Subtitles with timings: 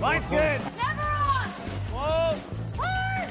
[0.00, 0.60] Line's good.
[0.76, 1.48] Never on!
[1.92, 2.38] Whoa.
[2.76, 3.30] Hard!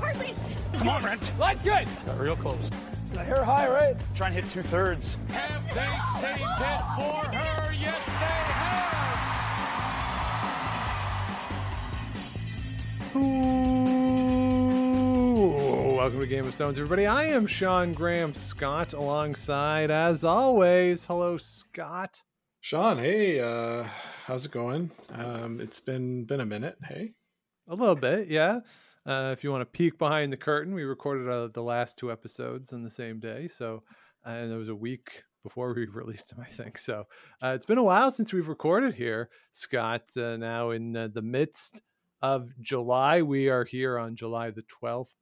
[0.00, 0.32] Hardly.
[0.78, 1.38] Come on, Brent.
[1.38, 1.86] Line's good.
[2.06, 2.70] Got real close.
[3.12, 3.96] The hair high, right?
[4.14, 5.16] Try and hit two thirds.
[5.28, 7.72] Have they saved it for her?
[7.72, 8.88] Yes, they have.
[13.16, 13.56] Ooh,
[15.96, 17.06] welcome to Game of Stones, everybody.
[17.06, 21.04] I am Sean Graham Scott alongside, as always.
[21.04, 22.22] Hello, Scott.
[22.60, 23.84] Sean, hey, uh,
[24.28, 24.90] how's it going?
[25.14, 26.76] Um, it's been been a minute.
[26.86, 27.14] Hey,
[27.66, 28.60] A little bit, yeah.
[29.06, 32.12] Uh, if you want to peek behind the curtain, we recorded uh, the last two
[32.12, 33.48] episodes on the same day.
[33.48, 33.82] So,
[34.26, 36.76] and it was a week before we released them, I think.
[36.76, 37.06] So,
[37.42, 40.02] uh, it's been a while since we've recorded here, Scott.
[40.14, 41.80] Uh, now, in uh, the midst
[42.20, 45.14] of July, we are here on July the 12th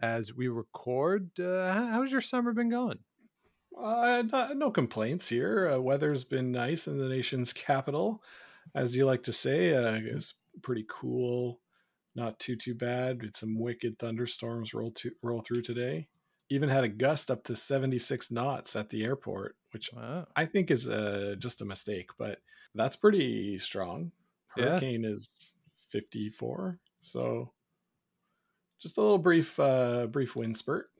[0.00, 1.30] as we record.
[1.40, 2.98] Uh, how's your summer been going?
[3.78, 5.70] uh, no, no complaints here.
[5.72, 8.22] Uh, weather's been nice in the nation's capital,
[8.74, 9.74] as you like to say.
[9.74, 11.60] Uh, it's pretty cool,
[12.14, 13.20] not too too bad.
[13.22, 16.08] It's some wicked thunderstorms roll to, roll through today.
[16.50, 20.26] Even had a gust up to seventy six knots at the airport, which Wow.
[20.36, 22.38] I think is uh, just a mistake, but
[22.74, 24.12] that's pretty strong.
[24.56, 24.70] Yeah.
[24.72, 25.54] Hurricane is
[25.88, 27.52] 54, so
[28.80, 30.90] just a little brief, uh, brief wind spurt.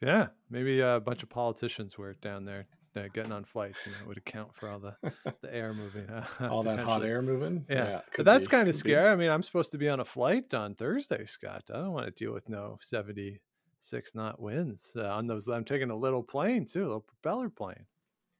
[0.00, 2.66] Yeah, maybe a bunch of politicians were down there
[2.96, 4.94] uh, getting on flights, and that would account for all the,
[5.42, 6.08] the air moving.
[6.08, 7.64] uh, All that hot air moving.
[7.68, 8.90] Yeah, could but that's be, kind of could be.
[8.90, 9.08] scary.
[9.08, 11.64] I mean, I'm supposed to be on a flight on Thursday, Scott.
[11.72, 15.48] I don't want to deal with no 76 knot winds uh, on those.
[15.48, 17.86] I'm taking a little plane too, a little propeller plane.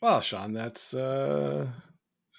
[0.00, 1.66] Well, Sean, that's uh,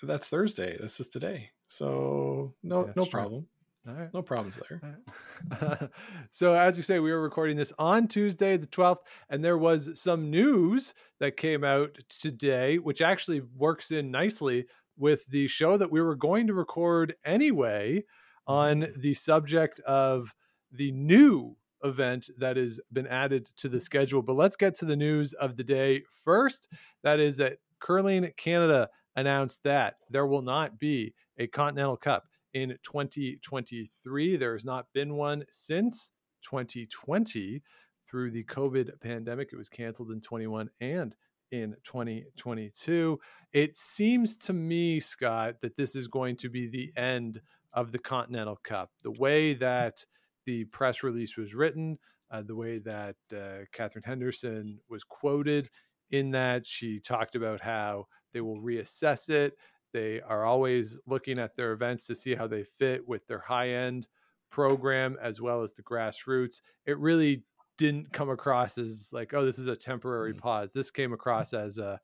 [0.04, 0.78] that's Thursday.
[0.80, 3.12] This is today, so no, That's no true.
[3.12, 3.48] problem,
[3.88, 4.14] All right.
[4.14, 4.82] no problems there.
[4.82, 5.90] Right.
[6.32, 9.00] so as we say, we were recording this on Tuesday, the 12th,
[9.30, 14.66] and there was some news that came out today, which actually works in nicely
[14.98, 18.04] with the show that we were going to record anyway
[18.46, 19.00] on mm-hmm.
[19.00, 20.36] the subject of
[20.72, 24.22] the new event that has been added to the schedule.
[24.22, 26.68] But let's get to the news of the day first.
[27.04, 32.26] That is that Curling Canada announced that there will not be a Continental Cup
[32.58, 34.36] in 2023.
[34.36, 37.62] There has not been one since 2020
[38.10, 39.50] through the COVID pandemic.
[39.54, 41.16] It was canceled in 21 and
[41.52, 43.20] in 2022.
[43.54, 47.42] It seems to me, Scott, that this is going to be the end
[47.74, 48.90] of the Continental Cup.
[49.04, 50.04] The way that
[50.48, 52.00] the press release was written,
[52.32, 55.70] uh, the way that uh, Katherine Henderson was quoted
[56.10, 59.54] in that she talked about how they will reassess it.
[59.94, 63.70] They are always looking at their events to see how they fit with their high
[63.70, 64.08] end
[64.50, 66.62] program as well as the grassroots.
[66.86, 67.44] It really
[67.78, 70.40] didn't come across as like, oh, this is a temporary Mm.
[70.40, 70.74] pause.
[70.74, 72.00] This came across as a,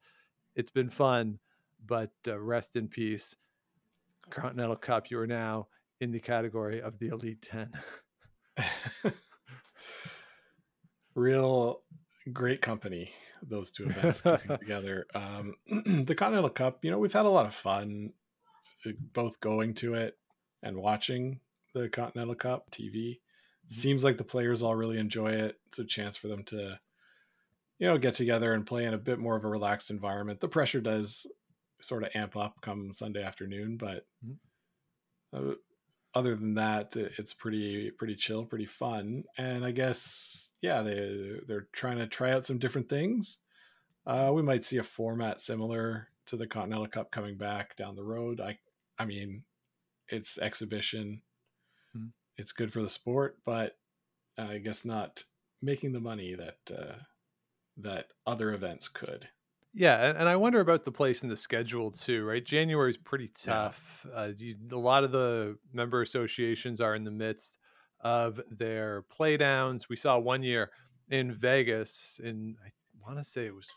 [0.56, 1.40] it's been fun,
[1.86, 3.36] but uh, rest in peace.
[4.30, 5.68] Continental Cup, you are now
[6.00, 7.72] in the category of the Elite 10.
[11.16, 11.83] Real
[12.32, 13.12] great company.
[13.42, 14.22] Those two events
[14.60, 15.06] together.
[15.14, 15.56] Um,
[16.06, 16.86] the Continental Cup.
[16.86, 18.14] You know, we've had a lot of fun,
[18.86, 20.18] uh, both going to it
[20.62, 21.40] and watching
[21.74, 23.20] the Continental Cup TV.
[23.70, 25.60] Seems like the players all really enjoy it.
[25.68, 26.80] It's a chance for them to,
[27.80, 30.40] you know, get together and play in a bit more of a relaxed environment.
[30.40, 31.26] The pressure does
[31.82, 34.38] sort of amp up come Sunday afternoon, but Mhm.
[35.34, 35.56] uh,
[36.16, 39.24] other than that, it's pretty pretty chill, pretty fun.
[39.38, 43.40] And I guess yeah, they they're trying to try out some different things.
[44.06, 48.04] Uh, we might see a format similar to the Continental Cup coming back down the
[48.04, 48.40] road.
[48.42, 48.60] I
[49.00, 49.44] I mean,
[50.10, 51.22] it's exhibition.
[51.96, 52.12] Mhm.
[52.38, 53.78] It's good for the sport, but
[54.38, 55.24] I guess not
[55.62, 56.96] making the money that uh,
[57.78, 59.30] that other events could.
[59.74, 62.44] Yeah, and, and I wonder about the place in the schedule too, right?
[62.46, 63.58] January is pretty Yeah.
[63.58, 64.06] tough.
[64.14, 67.58] Uh, you, a lot of the member associations are in the midst
[68.02, 69.90] of their play downs.
[69.90, 70.72] We saw one year
[71.10, 72.70] in Vegas, in I
[73.02, 73.72] want to say it was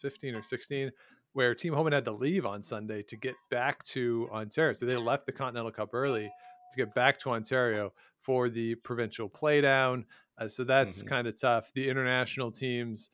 [0.00, 0.90] 15 or 16,
[1.32, 4.74] where Team Homan had to leave on Sunday to get back to Ontario.
[4.74, 6.34] So they left the Continental Cup early
[6.70, 10.04] to get back to Ontario for the provincial playdown.
[10.36, 11.02] Uh, so that's Mhm.
[11.02, 11.72] kind of tough.
[11.72, 13.10] The international teams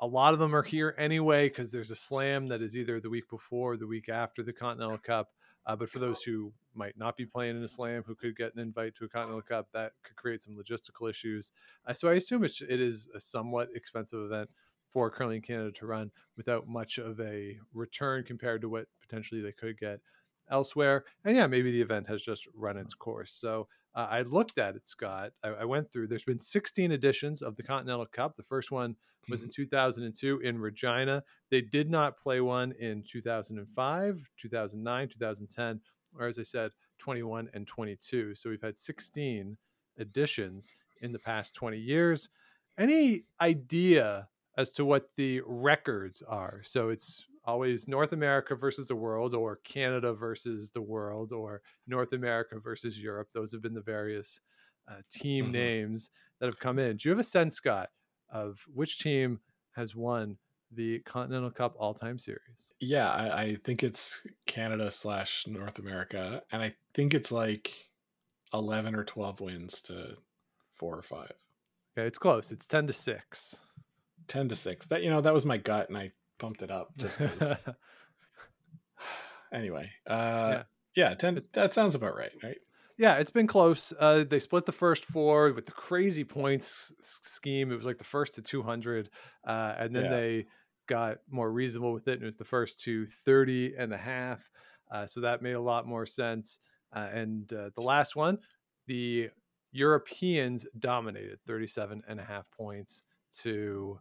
[0.00, 3.10] a lot of them are here anyway because there's a slam that is either the
[3.10, 5.30] week before or the week after the Continental Cup.
[5.66, 8.54] Uh, but for those who might not be playing in a slam, who could get
[8.54, 11.50] an invite to a Continental Cup, that could create some logistical issues.
[11.86, 14.50] Uh, so I assume it's, it is a somewhat expensive event
[14.88, 19.52] for Curling Canada to run without much of a return compared to what potentially they
[19.52, 20.00] could get
[20.50, 21.04] elsewhere.
[21.24, 23.32] And yeah, maybe the event has just run its course.
[23.32, 25.32] So uh, I looked at it, Scott.
[25.42, 26.08] I, I went through.
[26.08, 28.36] There's been 16 editions of the Continental Cup.
[28.36, 28.96] The first one
[29.28, 31.22] was in 2002 in Regina.
[31.50, 35.80] They did not play one in 2005, 2009, 2010,
[36.18, 38.34] or as I said, 21 and 22.
[38.34, 39.56] So we've had 16
[39.98, 40.68] editions
[41.00, 42.28] in the past 20 years.
[42.78, 46.60] Any idea as to what the records are?
[46.62, 52.12] So it's always North America versus the world, or Canada versus the world, or North
[52.12, 53.28] America versus Europe.
[53.32, 54.40] Those have been the various
[54.88, 55.52] uh, team Mhm.
[55.52, 56.96] names that have come in.
[56.96, 57.90] Do you have a sense, Scott,
[58.28, 59.40] of which team
[59.72, 60.38] has won
[60.70, 62.72] the Continental Cup All Time Series?
[62.80, 67.90] Yeah, I, I think it's Canada slash North America, and I think it's like
[68.54, 70.18] eleven or twelve wins to
[70.74, 71.32] four or five.
[71.98, 72.52] Okay, it's close.
[72.52, 73.60] It's 10 to 6.
[74.28, 76.96] 10 to 6 that you know that was my gut and i bumped it up
[76.98, 77.66] just because
[79.52, 80.62] anyway uh
[80.94, 82.58] yeah, 10 that sounds about right right
[82.98, 83.92] Yeah, it's been close.
[83.98, 87.70] Uh, they split the first four with the crazy points scheme.
[87.70, 89.10] It was like the first to 200,
[89.46, 90.08] uh, and then Yeah.
[90.08, 90.46] they
[90.86, 94.50] got more reasonable with it, and it was the first to 30 and a half.
[94.90, 96.58] Uh, so that made a lot more sense.
[96.94, 98.38] Uh, and uh, the last one,
[98.86, 99.28] the
[99.72, 103.02] Europeans dominated 37 and a half points
[103.40, 103.98] to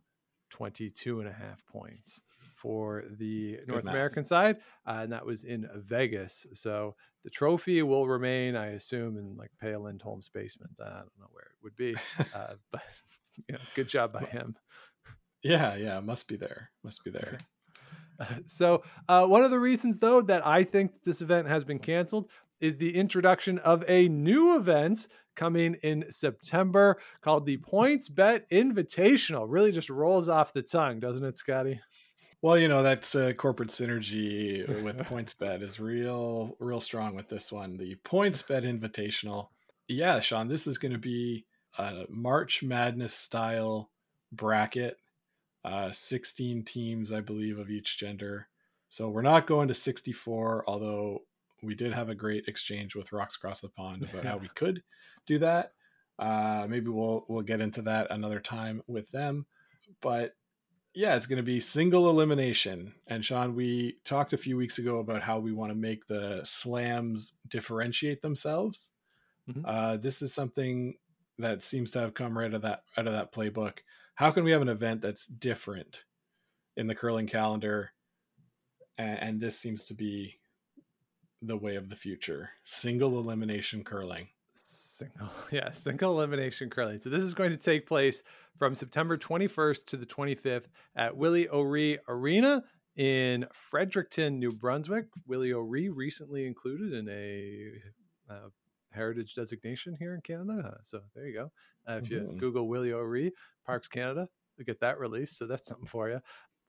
[0.56, 2.24] 22 and a half points
[2.56, 3.94] for the North math.
[3.94, 4.56] American side,
[4.88, 6.48] uh, and that was in Vegas.
[6.54, 10.80] So the trophy will remain, I assume, in like Peja Lindholm's basement.
[10.82, 11.94] I don't know where it would be,
[12.34, 13.02] uh, but
[13.50, 14.56] you know, good job by him.
[15.44, 17.38] yeah yeah must be there must be there
[18.46, 22.30] So, uh, one of the reasons, though, that I think this event has been canceled
[22.60, 29.46] is the introduction of a new event coming in September called the PointsBet Invitational.
[29.48, 31.80] Really just rolls off the tongue, doesn't it, Scotty?
[32.42, 37.52] well you know that's uh, corporate synergy with PointsBet is real real strong with this
[37.52, 39.50] one the PointsBet invitational
[39.88, 41.46] yeah sean this is going to be
[41.78, 43.90] a march madness style
[44.32, 44.98] bracket
[45.64, 48.48] uh 16 teams i believe of each gender
[48.90, 51.22] so we're not going to 64 although
[51.66, 54.84] we did have a great exchange with rocks across the pond about how we could
[55.26, 55.72] do that.
[56.18, 59.46] Uh maybe we'll we'll get into that another time with them.
[60.02, 60.36] But
[60.94, 62.94] yeah it's going to be single elimination.
[63.08, 66.42] And sean we talked a few weeks ago about how we want to make the
[66.46, 68.92] slams differentiate themselves.
[69.50, 69.62] Mhm.
[69.66, 70.96] uh this is something
[71.38, 73.80] that seems to have come right out of that out of that playbook.
[74.16, 76.06] How can we have an event that's different
[76.78, 77.92] in the curling calendar?
[78.98, 80.40] And, and this seems to be
[81.48, 84.28] the way of the future single elimination curling
[84.58, 86.98] Single, yeah, single elimination curling.
[86.98, 88.24] So this is going to take place
[88.58, 92.64] from September 21st to the 25th at Willie O'Ree Arena
[92.96, 95.08] in Fredericton, New Brunswick.
[95.28, 97.72] Willie O'Ree recently included in a
[98.34, 98.48] uh,
[98.92, 100.72] heritage designation here in Canada.
[100.74, 101.52] Uh, so there you go.
[101.86, 102.38] Uh, if you Mhm.
[102.40, 103.34] Google Willie O'Ree
[103.66, 106.22] Parks Canada, you'll get that release So that's something for you.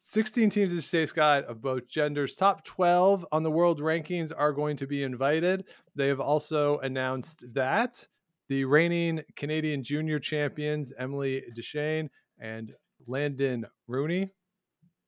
[0.09, 2.37] 16 teams, you say, Scott, of both genders.
[2.37, 5.65] Top 12 on the world rankings are going to be invited.
[5.97, 8.07] They have also announced that
[8.49, 12.09] the reigning Canadian junior champions, Emily Deschenes
[12.39, 12.73] and
[13.09, 14.31] Landon Rooney,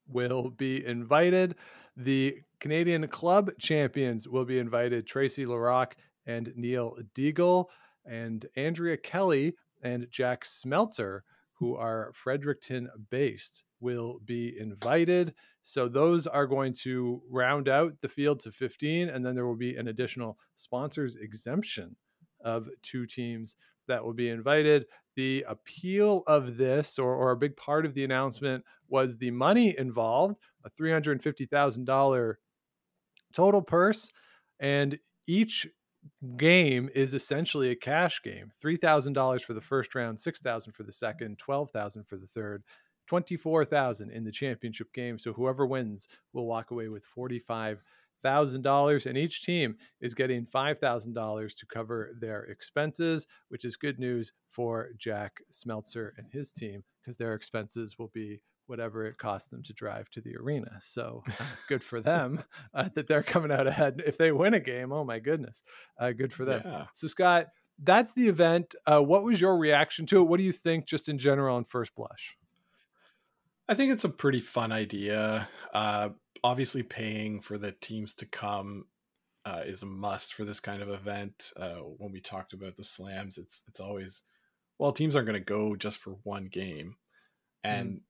[0.09, 1.55] will be invited.
[1.97, 5.95] The Canadian club champions will be invited Tracy Larocque
[6.27, 7.67] and Neil Deagle,
[8.05, 11.21] and Andrea Kelly and Jack Smeltzer,
[11.59, 15.35] who are Fredericton based, will be invited.
[15.63, 19.57] So those are going to round out the field to 15, and then there will
[19.57, 21.97] be an additional sponsors exemption
[22.45, 23.57] of two teams
[23.88, 24.87] that will be invited.
[25.17, 29.77] The appeal of this, or, or a big part of the announcement, was the money
[29.77, 32.35] involved a $350,000
[33.33, 34.11] total purse.
[34.61, 35.67] And each
[36.37, 41.38] game is essentially a cash game $3,000 for the first round, 6000 for the second,
[41.38, 42.62] 12000 for the third.
[43.09, 45.19] 24,000 in the championship game.
[45.19, 51.67] So whoever wins will walk away with $45,000 and each team is getting $5,000 to
[51.67, 57.35] cover their expenses, which is good news for Jack Smeltzer and his team because their
[57.35, 60.79] expenses will be whatever it costs them to drive to the arena.
[60.81, 61.25] So
[61.69, 62.43] good for them
[62.75, 64.03] uh, that they're coming out ahead.
[64.07, 65.63] If they win a game, oh my goodness,
[65.99, 66.63] uh, good for them.
[66.65, 67.49] yeah So Scott,
[67.83, 68.75] that's the event.
[68.87, 70.25] Uh, what was your reaction to it?
[70.25, 72.37] What do you think, just in general, on first blush?
[73.69, 75.49] I think it's a pretty fun idea.
[75.73, 76.11] Uh,
[76.43, 78.87] obviously, paying for the teams to come
[79.45, 81.53] uh, is a must for this kind of event.
[81.57, 84.25] Uh, when we talked about the slams, it's it's always
[84.79, 86.97] well, teams aren't going to go just for one game,
[87.63, 88.01] and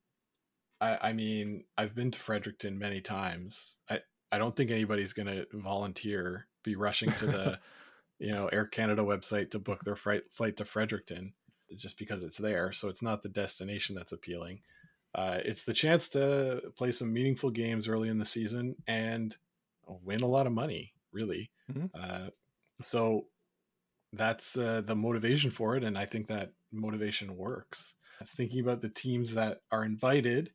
[0.80, 3.78] I, I mean, I've been to Fredericton many times.
[3.90, 7.58] I I don't think anybody's going to volunteer, be rushing to the
[8.18, 11.34] you know Air Canada website to book their flight flight to Fredericton
[11.76, 12.72] just because it's there.
[12.72, 14.60] So it's not the destination that's appealing
[15.14, 19.36] uh, it's the chance to play some meaningful games early in the season and
[19.86, 20.92] win a lot of money.
[21.10, 21.50] really.
[21.72, 21.90] Mhm.
[21.94, 22.28] Uh,
[22.82, 23.28] so
[24.12, 27.94] that's uh, the motivation for it, and I think that motivation works.
[28.24, 30.52] Thinking about the teams that are invited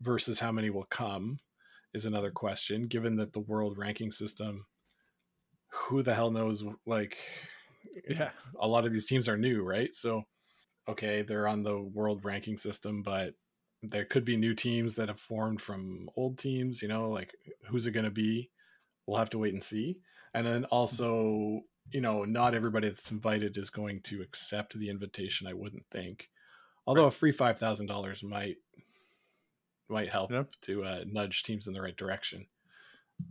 [0.00, 1.38] versus how many will come
[1.94, 2.86] is another question.
[2.86, 4.66] Given that the world ranking system,
[5.70, 6.64] who the hell knows?
[6.86, 7.18] Like,
[8.08, 8.32] Yeah.
[8.60, 9.94] a lot of these teams are new, right?
[9.94, 10.24] So,
[10.88, 13.34] okay, they're on the world ranking system, but
[13.82, 16.82] there could be new teams that have formed from old teams.
[16.82, 17.34] You know, like
[17.68, 18.50] who's it going to be?
[19.06, 19.98] We'll have to wait and see.
[20.34, 21.60] And then also,
[21.90, 25.46] you know, not everybody that's invited is going to accept the invitation.
[25.46, 26.28] I wouldn't think,
[26.86, 28.56] although a free five thousand dollars might
[29.88, 30.50] might help Yep.
[30.62, 32.46] to uh, nudge teams in the right direction.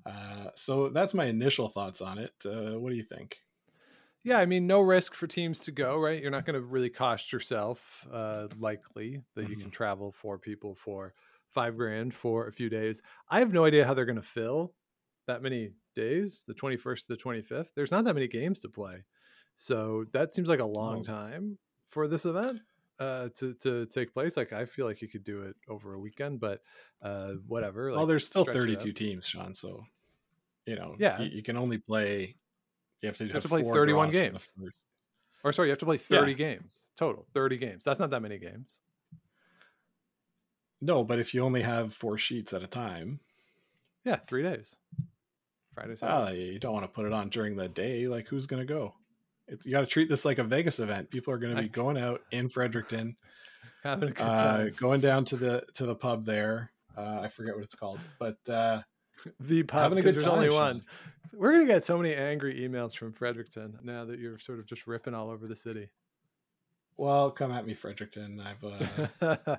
[0.06, 2.34] Uh, so that's my initial thoughts on it.
[2.46, 3.38] Uh, what do you think?
[4.24, 6.20] Yeah, I mean, no risk for teams to go, right?
[6.20, 10.74] You're not going to really cost yourself, uh, likely that you can travel for people
[10.74, 11.14] for
[11.52, 13.04] five grand for a few days.
[13.30, 14.74] I have no idea how they're going to fill
[15.28, 17.70] that many days, the 21st to the 25th.
[17.76, 19.04] There's not that many games to play.
[19.56, 21.04] So that seems like a long Oh.
[21.04, 22.62] time for this event
[23.00, 24.38] uh, to, to take place.
[24.38, 26.62] Like, I feel like you could do it over a weekend, but
[27.02, 27.92] uh, whatever.
[27.92, 29.54] well, there's still 32 teams, Sean.
[29.56, 29.84] So,
[30.66, 31.22] you know, Yeah.
[31.22, 32.36] you, you can only play.
[33.02, 34.56] You have to, have to play 31 draws from the games.
[35.44, 36.38] Or sorry, you have to play 30 Yeah.
[36.38, 37.28] games total.
[37.34, 37.84] 30 games.
[37.84, 38.80] That's not that many games.
[40.82, 43.20] No, but if you only have four sheets at a time,
[44.04, 44.76] Yeah, three days.
[45.74, 46.54] Friday, Saturday.
[46.54, 48.08] you don't want to put it on during the day.
[48.08, 48.96] Like, who's going to go?
[49.48, 51.12] It, you got to treat this like a Vegas event.
[51.12, 53.16] People are going to be going out in Fredericton,
[53.84, 56.72] having a good uh, going down to the to the pub there.
[56.98, 58.82] Uh, I forget what it's called, but uh,
[59.42, 60.82] the pub having a because good there's only one.
[61.34, 64.88] We're gonna get so many angry emails from Fredericton now that you're sort of just
[64.88, 65.90] ripping all over the city.
[66.98, 68.40] well, come at me, Fredericton.
[68.42, 68.64] I've
[69.22, 69.58] uh,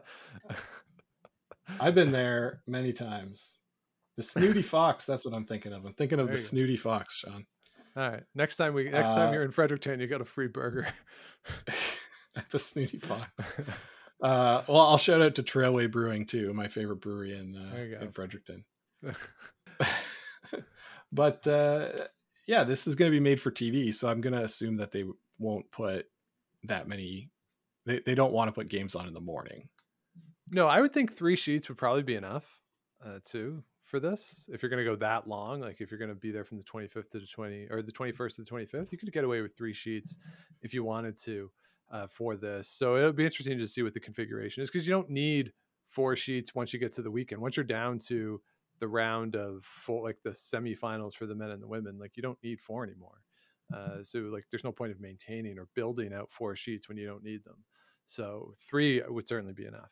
[1.81, 3.59] I've been there many times.
[4.17, 5.05] The snooty fox.
[5.05, 5.85] That's what I'm thinking of.
[5.85, 6.49] I'm thinking of There the you go.
[6.49, 7.45] snooty fox, Sean.
[7.97, 10.49] All right, next time we next time Uh, you're in Fredericton, you got a free
[10.49, 10.87] burger.
[12.37, 13.55] At the snooty fox.
[14.23, 18.13] Uh, well, I'll shout out to Trailway Brewing too, my favorite brewery in uh, in
[18.13, 18.65] Fredericton.
[21.13, 21.89] but uh,
[22.47, 24.93] yeah, this is going to be made for TV, so I'm going to assume that
[24.93, 25.05] they
[25.39, 26.07] won't put
[26.65, 27.31] that many.
[27.87, 29.69] They they don't want to put games on in the morning.
[30.53, 32.61] no, I would think three sheets would probably be enough
[33.05, 33.63] uh, too
[33.97, 34.47] for this.
[34.53, 37.11] If you're gonna go that long, like if you're gonna be there from the 25th
[37.13, 39.73] to the 20 or the 21st to the 25th, you could get away with three
[39.73, 40.19] sheets
[40.61, 41.51] if you wanted to
[41.91, 42.69] uh, for this.
[42.69, 45.53] So it'll be interesting to see what the configuration is because you don't need
[45.89, 47.41] four sheets once you get to the weekend.
[47.41, 48.39] Once you're down to
[48.81, 52.23] the round of four, like the semifinals for the men and the women, like you
[52.23, 53.23] don't need four anymore.
[53.75, 57.07] Uh, so like there's no point of maintaining or building out four sheets when you
[57.07, 57.65] don't need them.
[58.05, 59.91] So three would certainly be enough.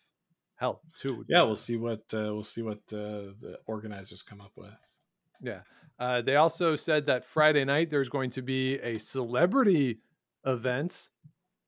[0.56, 4.52] Hell, be Yeah, we'll see what uh, we'll see what uh, the organizers come up
[4.56, 4.94] with.
[5.42, 5.60] Yeah.
[5.98, 9.98] Uh, they also said that Friday night there's going to be a celebrity
[10.44, 11.08] event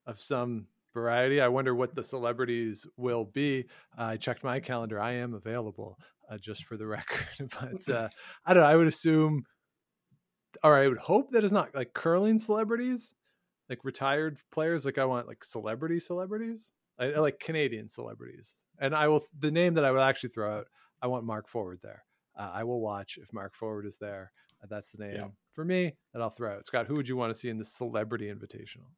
[0.07, 1.41] of some variety.
[1.41, 3.67] I wonder what the celebrities will be.
[3.99, 5.01] Uh, I checked my calendar.
[5.01, 5.99] I am available
[6.31, 7.51] uh, just for the record.
[7.61, 8.09] but uh,
[8.47, 8.69] I don't know.
[8.69, 9.45] I would assume,
[10.65, 13.15] or I would hope that it's not like curling celebrities,
[13.69, 14.85] like retired players.
[14.85, 16.73] Like I want like celebrity celebrities.
[16.99, 18.65] I, I like Canadian celebrities.
[18.79, 20.67] And I will, the name that I will actually throw out,
[21.03, 22.05] I want Mark Forward there.
[22.39, 24.33] Uh, I will watch if Mark Forward is there.
[24.63, 25.27] Uh, that's the name Yeah.
[25.53, 26.65] for me that I'll throw out.
[26.67, 28.89] Scott, who would you want to see in the Celebrity Invitational?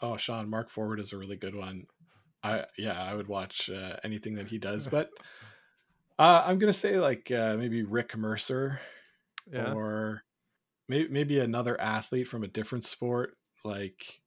[0.00, 1.84] Oh, Sean, Mark Forward is a really good one.
[2.42, 5.08] I yeah, I would watch uh, anything that he does, but
[6.18, 8.80] uh, I'm gonna say like uh, maybe Rick Mercer
[9.50, 10.22] Yeah, or
[10.88, 14.20] maybe maybe another athlete from a different sport like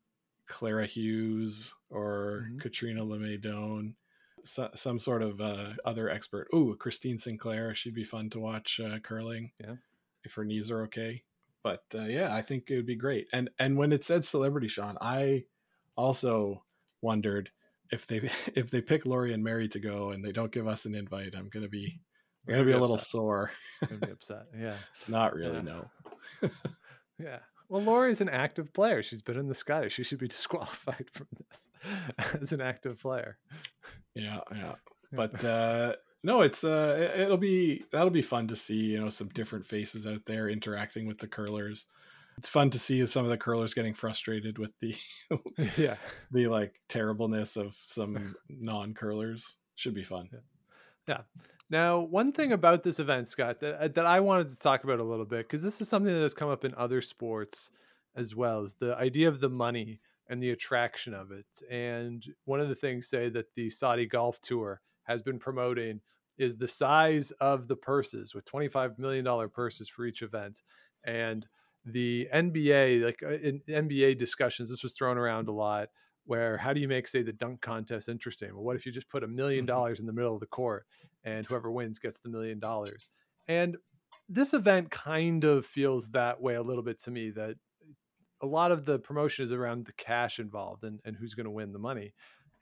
[0.47, 2.59] Clara Hughes or Mhm.
[2.61, 3.95] Catriona Le May Doan.
[4.43, 6.47] So, some sort of uh, other expert.
[6.55, 7.73] Ooh, Christine Sinclair.
[7.75, 9.51] She'd be fun to watch uh, curling.
[9.59, 9.75] Yeah.
[10.23, 11.23] if her knees are okay.
[11.63, 13.27] But uh, yeah, I think it would be great.
[13.33, 15.45] And and when it said celebrity, Sean, I
[15.97, 16.63] also
[17.01, 17.49] wondered
[17.91, 18.17] if they
[18.55, 21.35] if they pick Lori and Mary to go and they don't give us an invite,
[21.35, 21.99] I'm gonna be
[22.47, 23.51] I'm gonna be a little sore.
[23.81, 24.45] I'm gonna be upset.
[24.57, 24.77] Yeah,
[25.09, 25.61] Not really, Yeah.
[25.61, 25.89] no.
[27.19, 27.39] yeah.
[27.69, 29.03] Well, Lori's an active player.
[29.03, 29.91] She's been in the Scotties.
[29.93, 31.69] She should be disqualified from this
[32.41, 33.37] as an active player.
[34.15, 34.75] Yeah, yeah.
[35.13, 35.93] But uh
[36.23, 39.65] no, it's uh it- it'll be that'll be fun to see, you know, some different
[39.65, 41.85] faces out there interacting with the curlers.
[42.37, 44.95] It's fun to see some of the curlers getting frustrated with the
[45.77, 45.95] yeah,
[46.31, 49.57] the like terribleness of some non curlers.
[49.75, 50.29] Should be fun.
[51.69, 54.99] Now, one thing about this event, Scott, that, uh, that I wanted to talk about
[54.99, 57.69] a little bit, because this is something that has come up in other sports
[58.15, 61.45] as well, is the idea of the money and the attraction of it.
[61.69, 66.01] And one of the things, say, that the Saudi Golf Tour has been promoting
[66.37, 70.61] is the size of the purses with $25 million purses for each event.
[71.03, 71.45] And
[71.83, 75.89] the NBA, like uh, in NBA discussions, this was thrown around a lot.
[76.27, 78.53] Where how do you make say the dunk contest interesting?
[78.53, 79.67] Well, what if you just put a million Mhm.
[79.67, 80.87] dollars in the middle of the court
[81.23, 83.09] and whoever wins gets the million dollars?
[83.47, 83.77] And
[84.29, 87.31] this event kind of feels that way a little bit to me.
[87.31, 87.57] That
[88.41, 91.51] a lot of the promotion is around the cash involved and, and who's going to
[91.51, 92.13] win the money.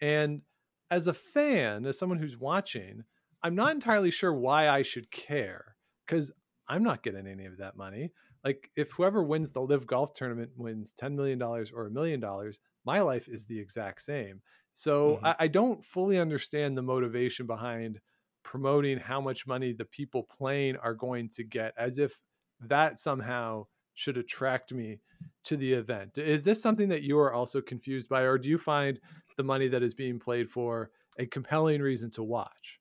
[0.01, 0.43] And
[0.89, 3.03] as a fan, as someone who's watching,
[3.43, 6.31] I'm not entirely sure why I should care because
[6.67, 8.11] I'm not getting any of that money.
[8.43, 12.59] Like if whoever wins the live golf tournament wins $10 million or a million dollars,
[12.85, 14.41] my life is the exact same.
[14.73, 15.23] So Mhm.
[15.23, 18.01] I, I don't fully understand the motivation behind
[18.43, 22.19] promoting how much money the people playing are going to get as if
[22.59, 25.01] that somehow should attract me
[25.45, 26.17] to the event.
[26.17, 28.99] Is this something that you are also confused by, or do you find
[29.37, 32.79] the money that is being played for a compelling reason to watch?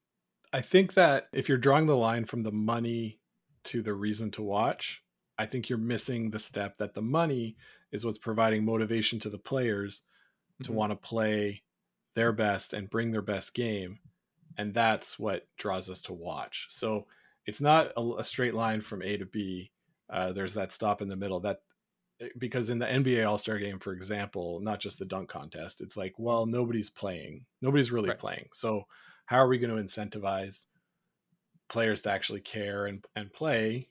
[0.53, 3.21] I think that if you're drawing the line from the money
[3.65, 5.05] to the reason to watch,
[5.39, 7.57] I think you're missing the step that the money
[7.95, 10.05] is what's providing motivation to the players
[10.65, 10.75] to Mhm.
[10.75, 11.63] want to play
[12.15, 14.01] their best and bring their best game.
[14.57, 16.67] And that's what draws us to watch.
[16.71, 17.09] So
[17.47, 19.73] it's not a, a straight line from A to B.
[20.11, 21.61] Uh, there's that stop in the middle that
[22.21, 25.81] eh, because in the NBA All Star game, for example, not just the dunk contest,
[25.81, 28.19] it's like, well, nobody's playing, nobody's really Right.
[28.19, 28.49] playing.
[28.55, 28.85] So
[29.27, 30.67] how are we going to incentivize
[31.69, 33.91] players to actually care and and play?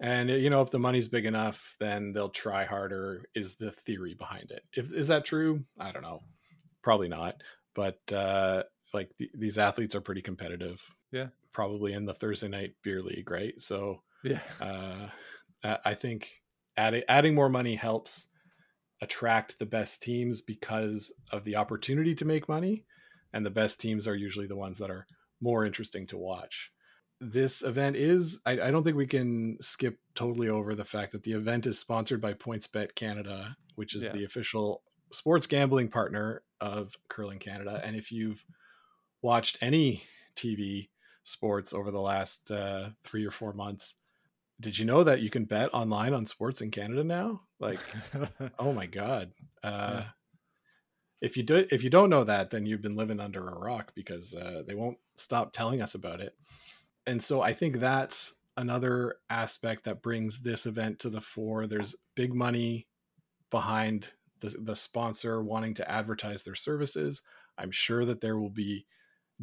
[0.00, 3.24] And you know, if the money's big enough, then they'll try harder.
[3.34, 4.62] Is the theory behind it?
[4.74, 5.64] If is that true?
[5.78, 6.20] I don't know.
[6.82, 7.34] Probably not.
[7.74, 8.62] But uh,
[8.94, 10.80] like th- these athletes are pretty competitive.
[11.12, 11.26] Yeah.
[11.52, 13.54] Probably in the Thursday night beer league, right?
[13.58, 14.40] So Yeah.
[14.60, 15.08] uh,
[15.62, 16.30] I I think
[16.76, 18.28] adding adding more money helps
[19.02, 22.84] attract the best teams because of the opportunity to make money,
[23.32, 25.06] and the best teams are usually the ones that are
[25.42, 26.70] more interesting to watch.
[27.20, 31.22] This event is I, I don't think we can skip totally over the fact that
[31.22, 34.12] the event is sponsored by PointsBet Canada, which is Yeah.
[34.12, 37.80] the official sports gambling partner of Curling Canada.
[37.84, 38.44] And if you've
[39.22, 40.88] watched any TV
[41.22, 43.96] sports over the last uh, three or four months,
[44.58, 47.42] did you know that you can bet online on sports in Canada now?
[47.58, 47.80] Like,
[48.58, 49.32] oh my god!
[49.62, 50.04] Uh, Yeah.
[51.20, 53.92] If you do, if you don't know that, then you've been living under a rock
[53.94, 56.34] because uh, they won't stop telling us about it.
[57.06, 61.66] And so I think that's another aspect that brings this event to the fore.
[61.66, 62.88] There's big money
[63.50, 67.22] behind the, the sponsor wanting to advertise their services.
[67.58, 68.86] I'm sure that there will be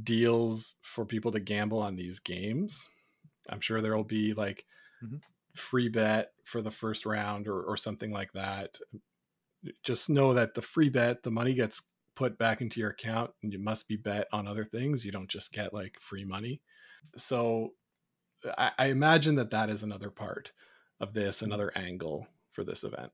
[0.03, 2.89] deals for people to gamble on these games.
[3.49, 4.65] I'm sure there will be like
[5.01, 5.17] Mhm.
[5.55, 8.79] free bet for the first round or, or something like that.
[9.83, 11.81] Just know that the free bet, the money gets
[12.15, 15.05] put back into your account and you must be bet on other things.
[15.05, 16.61] You don't just get like free money.
[17.15, 17.73] So
[18.57, 20.51] I, I imagine that that is another part
[20.99, 23.11] of this, another angle for this event.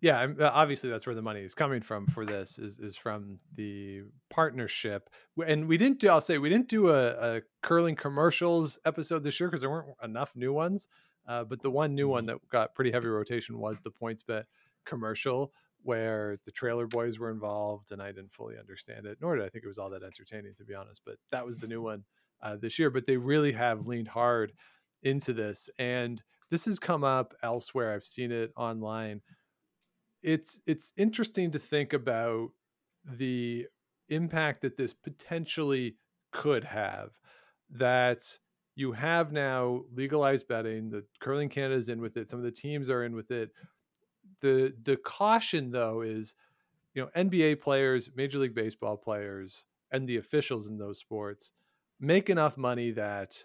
[0.00, 3.38] yeah uh, obviously that's where the money is coming from for this is, is from
[3.54, 5.08] the partnership.
[5.46, 9.40] And we didn't do i'll say we didn't do a, a curling commercials episode this
[9.40, 10.88] year because there weren't enough new ones.
[11.26, 14.44] Uh, but the one new one that got pretty heavy rotation was the PointsBet
[14.84, 19.44] commercial where the trailer boys were involved and i didn't fully understand it nor did
[19.44, 21.00] i think it was all that entertaining to be honest.
[21.06, 22.04] But that was the new one
[22.42, 24.52] uh, this year but they really have leaned hard
[25.02, 29.20] into this and this has come up elsewhere i've seen it online.
[30.22, 32.50] It's it's interesting to think about
[33.04, 33.66] the
[34.08, 35.96] impact that this potentially
[36.30, 37.10] could have
[37.70, 38.38] that
[38.76, 42.50] you have now legalized betting the curling canada is in with it some of the
[42.50, 43.50] teams are in with it.
[44.40, 46.34] The the caution though is
[46.94, 51.50] you know nba players major league baseball players and the officials in those sports
[52.00, 53.44] make enough money that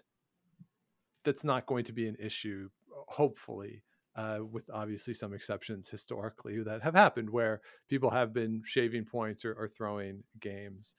[1.24, 2.68] that's not going to be an issue
[3.08, 3.82] hopefully
[4.16, 9.44] uh, with obviously some exceptions historically that have happened where people have been shaving points
[9.44, 10.94] or, or throwing games.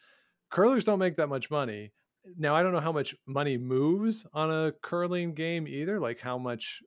[0.50, 1.92] Curlers don't make that much money.
[2.38, 6.00] Now, I don't know how much money moves on a curling game either.
[6.00, 6.82] Like, how much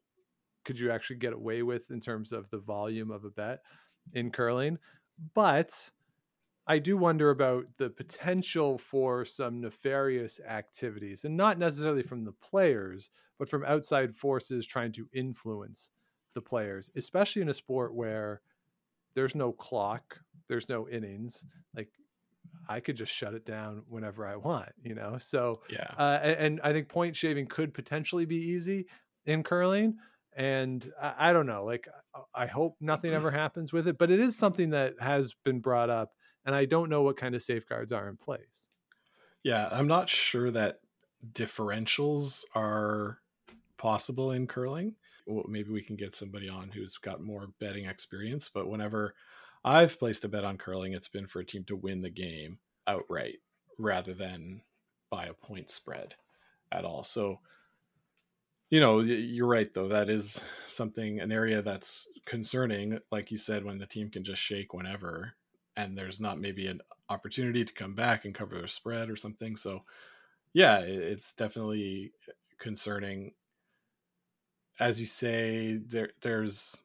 [0.64, 3.60] could you actually get away with in terms of the volume of a bet
[4.12, 4.78] in curling?
[5.34, 5.90] But
[6.66, 12.32] I do wonder about the potential for some nefarious activities, and not necessarily from the
[12.32, 15.90] players, but from outside forces trying to influence
[16.34, 18.40] the players, especially in a sport where
[19.14, 21.46] there's no clock, there's no innings.
[21.74, 21.92] Like
[22.68, 25.18] I could just shut it down whenever I want, you know?
[25.18, 25.96] So, Yeah.
[25.96, 28.86] uh, a- and, I think point shaving could potentially be easy
[29.26, 29.98] in curling.
[30.34, 31.86] And I, I don't know, like,
[32.34, 35.90] I hope nothing ever happens with it, but it is something that has been brought
[35.90, 36.14] up.
[36.46, 38.68] And I don't know what kind of safeguards are in place.
[39.42, 40.80] Yeah, I'm not sure that
[41.32, 43.18] differentials are
[43.76, 44.94] possible in curling.
[45.26, 48.50] Well, maybe we can get somebody on who's got more betting experience.
[48.52, 49.14] But whenever
[49.64, 52.58] I've placed a bet on curling, it's been for a team to win the game
[52.86, 53.38] outright
[53.78, 54.62] rather than
[55.10, 56.14] by a point spread
[56.70, 57.02] at all.
[57.02, 57.40] So,
[58.68, 59.88] you know, you're right, though.
[59.88, 64.42] That is something, an area that's concerning, like you said, when the team can just
[64.42, 65.34] shake whenever
[65.76, 69.56] and there's not maybe an opportunity to come back and cover their spread or something.
[69.56, 69.82] So,
[70.52, 72.12] yeah, it's definitely
[72.58, 73.32] concerning.
[74.80, 76.82] As you say, there there's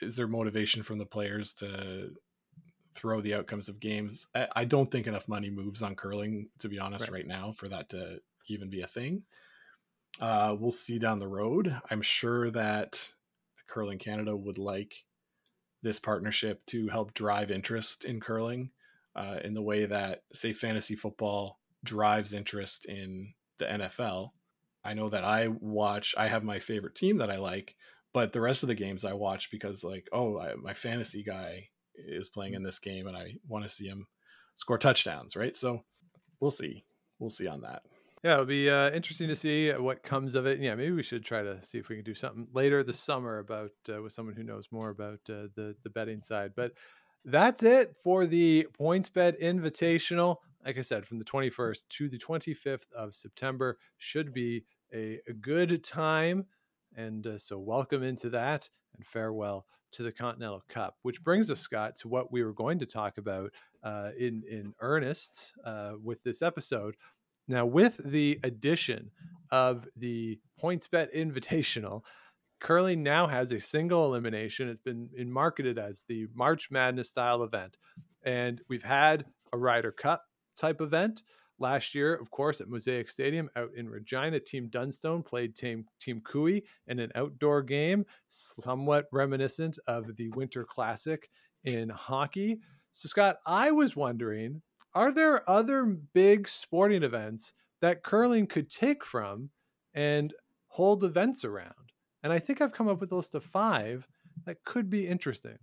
[0.00, 2.10] is there motivation from the players to
[2.94, 4.26] throw the outcomes of games?
[4.34, 7.52] I, I don't think enough money moves on curling, to be honest, right, right now
[7.56, 9.22] for that to even be a thing.
[10.20, 11.74] Uh, we'll see down the road.
[11.90, 13.12] I'm sure that
[13.68, 15.04] Curling Canada would like
[15.82, 18.70] this partnership to help drive interest in curling
[19.16, 24.30] uh, in the way that, say, fantasy football drives interest in the NFL.
[24.84, 27.74] I know that I watch, I have my favorite team that I like,
[28.12, 31.68] but the rest of the games I watch because, like, oh, I, my fantasy guy
[31.94, 34.06] is playing in this game and I want to see him
[34.54, 35.56] score touchdowns, right?
[35.56, 35.84] So
[36.40, 36.84] we'll see.
[37.18, 37.82] We'll see on that.
[38.22, 40.60] Yeah, it'll be uh, interesting to see what comes of it.
[40.60, 43.38] Yeah, maybe we should try to see if we can do something later this summer
[43.38, 46.52] about uh, with someone who knows more about uh, the the betting side.
[46.54, 46.72] But
[47.24, 50.36] that's it for the PointsBet Invitational.
[50.66, 55.32] Like I said, from the 21st to the 25th of September should be a, a
[55.32, 56.44] good time.
[56.94, 61.60] And uh, so, welcome into that and farewell to the Continental Cup, which brings us,
[61.60, 63.50] Scott, to what we were going to talk about
[63.82, 66.96] uh, in in earnest uh, with this episode,
[67.50, 69.10] now, with the addition
[69.50, 72.02] of the PointsBet Invitational,
[72.60, 74.68] curling now has a single elimination.
[74.68, 77.76] It's been marketed as the March Madness style event.
[78.24, 80.22] And we've had a Ryder Cup
[80.56, 81.22] type event.
[81.58, 86.22] Last year, of course, at Mosaic Stadium out in Regina, Team Dunstone played Team, Team
[86.24, 86.46] Koe
[86.86, 91.28] in an outdoor game, somewhat reminiscent of the Winter Classic
[91.64, 92.60] in hockey.
[92.92, 94.62] So, Scott, I was wondering
[94.94, 99.50] are there other big sporting events that curling could take from
[99.94, 100.34] and
[100.68, 101.92] hold events around?
[102.22, 104.06] And I think I've come up with a list of five
[104.46, 105.58] that could be interesting.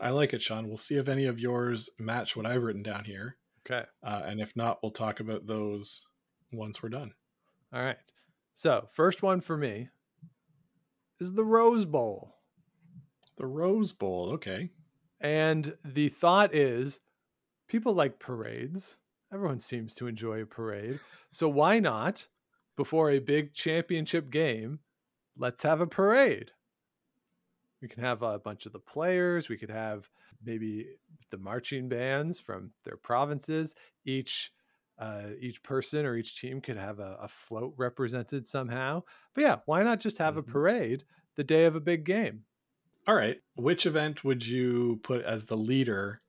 [0.00, 0.68] I like it, Sean.
[0.68, 3.36] We'll see if any of yours match what I've written down here.
[3.68, 3.84] Okay.
[4.02, 6.06] Uh, and if not, we'll talk about those
[6.52, 7.12] once we're done.
[7.72, 7.96] All right.
[8.54, 9.88] So, first one for me
[11.20, 12.36] is the Rose Bowl.
[13.36, 14.30] The Rose Bowl.
[14.34, 14.70] Okay.
[15.20, 17.00] And the thought is
[17.68, 18.98] people like parades.
[19.32, 21.00] Everyone seems to enjoy a parade.
[21.30, 22.28] So why not,
[22.76, 24.80] before a big championship game,
[25.36, 26.52] let's have a parade?
[27.80, 29.48] We can have a bunch of the players.
[29.48, 30.08] We could have
[30.44, 30.86] maybe
[31.30, 33.74] the marching bands from their provinces.
[34.04, 34.50] Each
[34.98, 39.00] uh, each person or each team could have a, a, float represented somehow.
[39.32, 40.50] But yeah, why not just have mm-hmm.
[40.50, 41.04] a parade
[41.36, 42.42] the day of a big game?
[43.06, 43.40] All right.
[43.54, 46.20] Which event would you put as the leader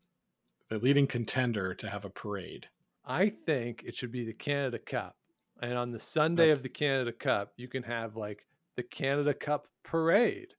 [0.69, 2.67] the leading contender to have a parade?
[3.05, 5.15] I think it should be the Canada Cup.
[5.61, 6.59] And on the Sunday That's...
[6.59, 10.53] of the Canada Cup, you can have like the Canada Cup parade.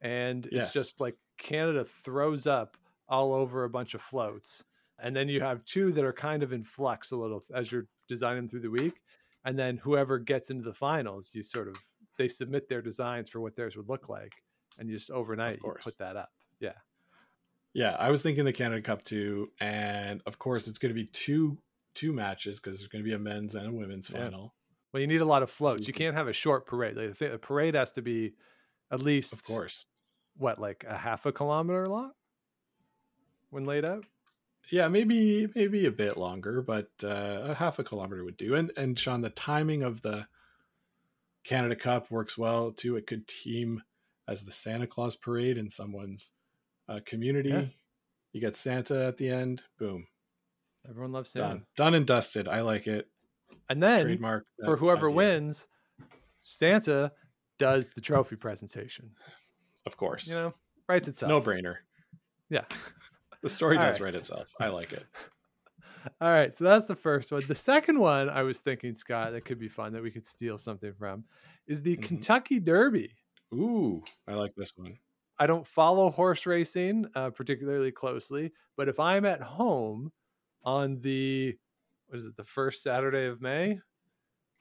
[0.00, 0.64] And yes.
[0.64, 2.76] it's just like Canada throws up
[3.08, 4.64] all over a bunch of floats.
[4.98, 7.86] And then you have two that are kind of in flux a little as you're
[8.08, 9.00] designing them through the week.
[9.44, 11.76] And then whoever gets into the finals, you sort of
[12.18, 14.34] they submit their designs for what theirs would look like.
[14.78, 16.30] And you just overnight you put that up.
[16.60, 16.72] Yeah.
[17.74, 21.06] Yeah, I was thinking the Canada Cup too, and of course it's going to be
[21.06, 21.58] two
[21.94, 24.20] two matches because there's going to be a men's and a women's yeah.
[24.20, 24.54] final.
[24.92, 25.82] Well, you need a lot of floats.
[25.82, 26.96] So you can't have a short parade.
[26.96, 28.34] Like, the parade has to be
[28.90, 29.86] at least, of course,
[30.36, 32.12] what like a half a kilometer long
[33.50, 34.04] when laid out.
[34.70, 38.54] Yeah, maybe maybe a bit longer, but uh, a half a kilometer would do.
[38.54, 40.26] And and Sean, the timing of the
[41.44, 42.96] Canada Cup works well too.
[42.96, 43.82] It could team
[44.28, 46.32] as the Santa Claus parade in someone's
[46.88, 47.50] uh, community.
[47.50, 47.64] Yeah.
[48.32, 49.62] You get Santa at the end.
[49.78, 50.06] Boom.
[50.88, 51.48] Everyone loves Santa.
[51.48, 51.66] Done.
[51.76, 52.48] Done and dusted.
[52.48, 53.08] I like it.
[53.68, 55.16] And then trademark for whoever idea.
[55.16, 55.66] wins,
[56.42, 57.12] Santa
[57.58, 59.10] does the trophy presentation.
[59.86, 60.28] Of course.
[60.28, 60.54] You know,
[60.88, 61.28] writes itself.
[61.28, 61.76] No brainer.
[62.48, 62.64] Yeah.
[63.42, 64.06] the story does right.
[64.06, 64.52] write itself.
[64.60, 65.04] I like it.
[66.20, 67.42] All right, so that's the first one.
[67.46, 70.58] The second one I was thinking, Scott, that could be fun that we could steal
[70.58, 71.24] something from,
[71.68, 72.02] is the mm-hmm.
[72.02, 73.14] Kentucky Derby.
[73.54, 74.98] Ooh, I like this one.
[75.38, 80.12] I don't follow horse racing uh, particularly closely, but if I'm at home
[80.64, 81.56] on the
[82.06, 83.80] what is it the first Saturday of May,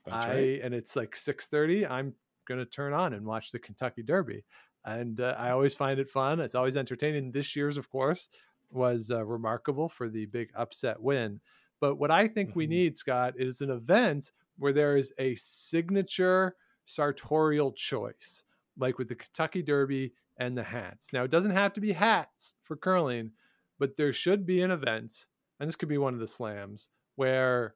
[0.06, 0.62] That's I right.
[0.64, 2.14] and it's like six thirty, I'm
[2.48, 4.44] gonna turn on and watch the Kentucky Derby,
[4.86, 6.40] and uh, I always find it fun.
[6.40, 7.32] It's always entertaining.
[7.32, 8.30] This year's, of course,
[8.72, 11.40] was uh, remarkable for the big upset win.
[11.80, 12.60] But what I think mm-hmm.
[12.60, 16.56] we need, Scott, is an event where there is a signature
[16.86, 18.44] sartorial choice,
[18.78, 21.12] like with the Kentucky Derby and the hats.
[21.14, 23.32] Now, it doesn't have to be hats for curling,
[23.80, 25.28] but there should be an event,
[25.60, 27.76] and this could be one of the slams, where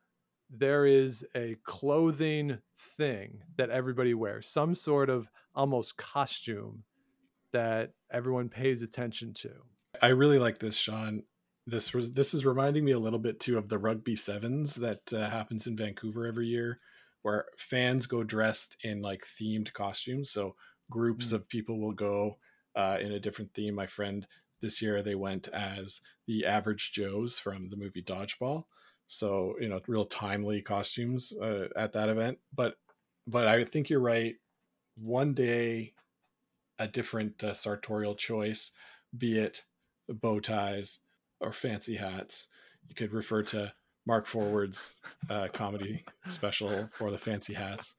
[0.50, 2.58] there is a clothing
[2.98, 6.84] thing that everybody wears, some sort of almost costume
[7.52, 9.50] that everyone pays attention to.
[10.02, 11.24] I really like this, Sean.
[11.68, 15.12] This was this is reminding me a little bit too of the rugby sevens that
[15.12, 16.80] uh, happens in Vancouver every year,
[17.24, 20.30] where fans go dressed in like themed costumes.
[20.30, 20.56] So
[20.92, 21.34] groups Mm.
[21.34, 22.38] of people will go
[22.76, 23.76] uh, in a different theme.
[23.76, 24.28] My friend
[24.62, 28.64] this year they went as the Average Joes from the movie Dodgeball.
[29.08, 32.40] So you know, real timely costumes uh, at that event.
[32.54, 32.76] But
[33.28, 34.36] but I think you're right.
[35.02, 35.94] One day,
[36.80, 38.72] a different uh, sartorial choice,
[39.18, 39.66] be it
[40.10, 41.00] bow ties
[41.40, 42.48] or fancy hats.
[42.88, 43.74] You could refer to
[44.06, 47.96] Mark Forward's uh, comedy special for the fancy hats.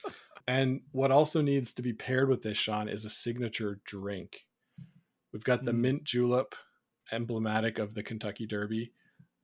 [0.47, 4.46] And what also needs to be paired with this, Sean, is a signature drink.
[5.33, 5.79] We've got the Mm.
[5.79, 6.55] mint julep,
[7.13, 8.93] emblematic of the Kentucky Derby.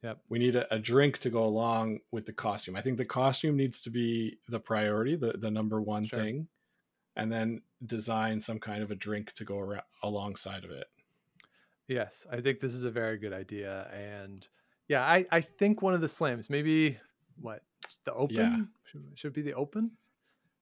[0.02, 0.18] Yep.
[0.28, 2.74] We need a, a drink to go along with the costume.
[2.76, 6.18] I think the costume needs to be the priority, the, the number one Sure.
[6.18, 6.48] thing,
[7.14, 10.88] and then design some kind of a drink to go around, alongside of it.
[11.88, 13.88] Yes, I think this is a very good idea.
[13.92, 14.46] And
[14.88, 16.98] yeah, I, I think one of the slams, maybe
[17.40, 17.62] what
[18.04, 19.92] the open should, should it be the open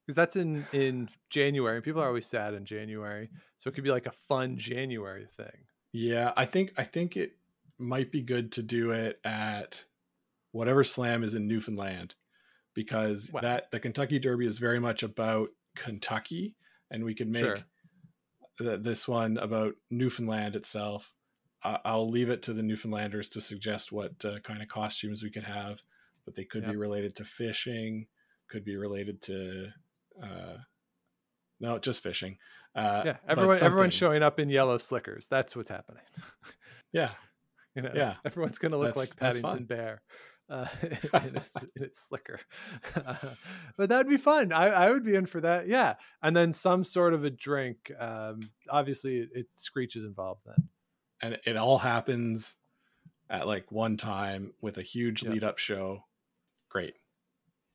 [0.06, 1.76] because that's in in January.
[1.76, 5.26] and People are always sad in January, so it could be like a fun January
[5.36, 5.66] thing.
[5.92, 7.32] Yeah, I think I think it
[7.78, 9.84] might be good to do it at
[10.52, 12.14] whatever slam is in Newfoundland
[12.74, 13.40] because Wow.
[13.40, 16.56] that the Kentucky Derby is very much about Kentucky
[16.90, 17.58] and we could make Sure.
[18.58, 21.14] th- this one about Newfoundland itself.
[21.62, 25.44] I'll leave it to the Newfoundlanders to suggest what uh, kind of costumes we could
[25.44, 25.82] have,
[26.24, 28.06] but they could be related to fishing,
[28.48, 29.68] could be related to
[30.22, 30.56] uh
[31.60, 32.38] no, just fishing.
[32.74, 35.26] Uh Yeah, everyone everyone's showing up in yellow slickers.
[35.30, 36.02] That's what's happening.
[36.92, 37.10] Yeah.
[37.76, 38.14] you know, Yeah.
[38.24, 39.64] everyone's gonna look That's- like Paddington.
[39.66, 40.02] Bear.
[40.48, 42.40] Uh, in, its, in its slicker,
[43.76, 44.52] but that'd be fun.
[44.52, 45.68] I, I would be in for that.
[45.68, 47.92] Yeah, and then some sort of a drink.
[48.00, 50.68] Um, obviously, it, it Screech is involved then.
[51.22, 52.56] and it all happens
[53.28, 55.32] at like one time with a huge Yep.
[55.32, 56.02] lead up show.
[56.68, 56.94] Great.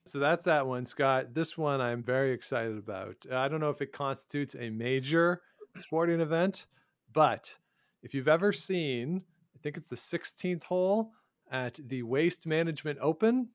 [0.06, 1.34] So that's that one, Scott.
[1.34, 3.16] This one I'm very excited about.
[3.32, 5.42] I don't know if it constitutes a major
[5.80, 6.68] sporting event,
[7.12, 7.58] but
[8.04, 9.24] if you've ever seen,
[9.56, 11.12] I think it's the 16th hole
[11.50, 13.50] at the Waste Management Open,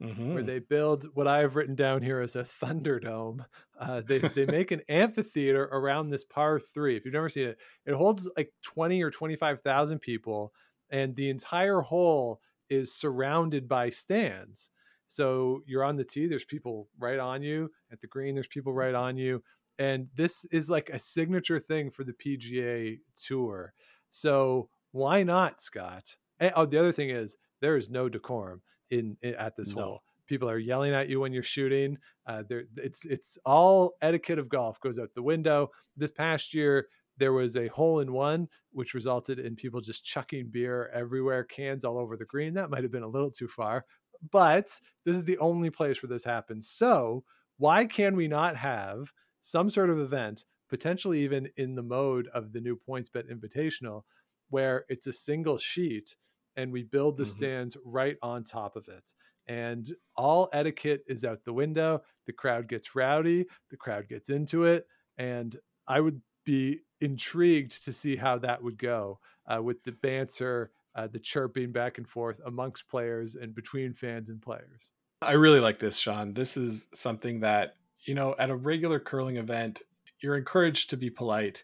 [0.00, 0.32] Mhm.
[0.34, 3.44] where they build what I have written down here as a Thunderdome.
[3.78, 6.96] Uh, they they make an amphitheater around this par three.
[6.96, 10.54] If you've never seen it, it holds like twenty or twenty five thousand people,
[10.90, 14.70] and the entire hole is surrounded by stands.
[15.08, 16.26] So you're on the tee.
[16.26, 18.34] There's people right on you at the green.
[18.34, 19.42] There's people right on you,
[19.78, 23.72] and this is like a signature thing for the PGA Tour.
[24.10, 26.16] So why not, Scott?
[26.40, 29.82] And, oh, the other thing is there is no decorum in, in at this No.
[29.82, 30.02] hole.
[30.26, 31.96] People are yelling at you when you're shooting.
[32.26, 35.70] Uh, there, it's it's all etiquette of golf goes out the window.
[35.96, 40.48] This past year, there was a hole in one, which resulted in people just chucking
[40.50, 42.52] beer everywhere, cans all over the green.
[42.54, 43.86] That might have been a little too far,
[44.22, 46.68] but this is the only place where this happens.
[46.70, 47.24] So
[47.56, 52.52] why can we not have some sort of event, potentially even in the mode of
[52.52, 54.02] the new PointsBet invitational,
[54.48, 56.16] where it's a single sheet
[56.56, 57.26] and we build the Mhm.
[57.26, 59.14] stands right on top of it.
[59.46, 62.02] And all etiquette is out the window.
[62.26, 64.86] The crowd gets rowdy, the crowd gets into it.
[65.16, 70.72] And I would be intrigued to see how that would go uh, with the banter,
[70.98, 74.90] uh, the chirping back and forth amongst players and between fans and players.
[75.22, 76.34] I really like this, Sean.
[76.34, 79.82] This is something that, you know, at a regular curling event,
[80.20, 81.62] you're encouraged to be polite.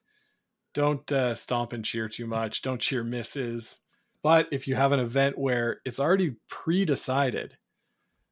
[0.72, 2.62] Don't uh, stomp and cheer too much.
[2.62, 3.80] Don't cheer misses.
[4.22, 7.56] But if you have an event where it's already pre decided,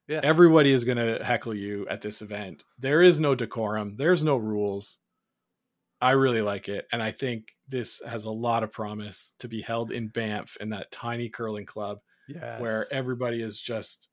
[0.06, 0.20] Yeah.
[0.22, 2.62] everybody is going to heckle you at this event.
[2.78, 4.98] There is no decorum, there's no rules.
[6.02, 6.86] I really like it.
[6.92, 10.68] And I think this has a lot of promise to be held in Banff in
[10.70, 12.60] that tiny curling club Yes.
[12.60, 14.08] where everybody is just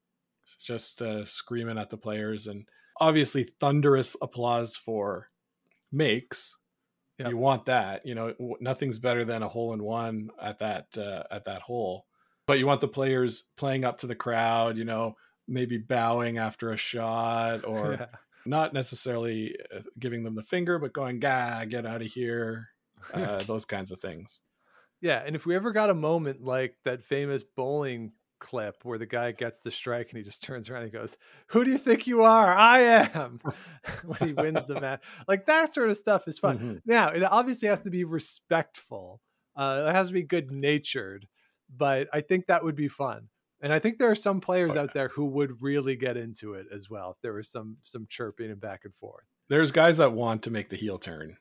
[0.61, 2.67] just uh, screaming at the players and
[2.99, 5.29] obviously thunderous applause for
[5.91, 6.55] makes
[7.17, 7.29] Yep.
[7.31, 11.23] you want that you know nothing's better than a hole in one at that uh,
[11.29, 12.05] at that hole
[12.45, 15.15] but you want the players playing up to the crowd you know
[15.47, 18.05] maybe bowing after a shot or Yeah.
[18.45, 22.69] Not necessarily uh, giving them the finger but going gah get out of here
[23.13, 24.41] uh, those kinds of things
[25.01, 29.05] Yeah, and if we ever got a moment like that famous bowling clip where the
[29.05, 32.07] guy gets the strike and he just turns around and goes, "Who do you think
[32.07, 32.53] you are?
[32.53, 33.39] I am."
[34.03, 36.57] when he wins the match, like that sort of stuff is fun.
[36.57, 36.79] Mhm.
[36.85, 39.21] Now it obviously has to be respectful.
[39.55, 41.27] Uh, it has to be good natured,
[41.69, 43.29] but I think that would be fun.
[43.61, 46.53] And I think there are some players Oh, out there who would really get into
[46.53, 47.11] it as well.
[47.11, 49.25] If there was some some chirping and back and forth.
[49.49, 51.37] There's guys that want to make the heel turn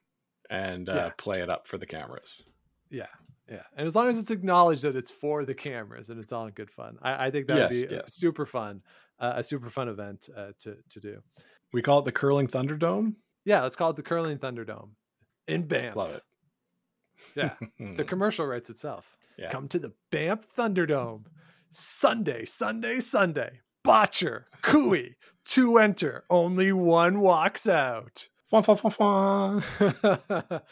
[0.50, 1.10] and uh, Yeah.
[1.18, 2.42] play it up for the cameras.
[2.90, 3.06] Yeah,
[3.50, 3.62] yeah.
[3.76, 6.52] And as long as it's acknowledged that it's for the cameras and it's all in
[6.54, 8.14] good fun, I, I think that would Yes, be yes.
[8.14, 8.82] super fun,
[9.20, 11.22] uh, a super fun event uh, to to do.
[11.72, 13.14] We call it the curling Thunderdome.
[13.44, 14.90] Yeah, let's call it the Curling Thunderdome
[15.46, 15.96] in Banff.
[15.96, 16.22] Love it.
[17.34, 17.54] Yeah,
[17.96, 19.16] the commercial writes itself.
[19.36, 19.50] Yeah.
[19.50, 21.24] Come to the Banff Thunderdome
[21.70, 23.60] Sunday, Sunday, Sunday.
[23.86, 28.28] Bottcher, Cooey, two enter, only one walks out.
[28.50, 29.62] Fwah, fwah, fwah,
[30.40, 30.62] fwah.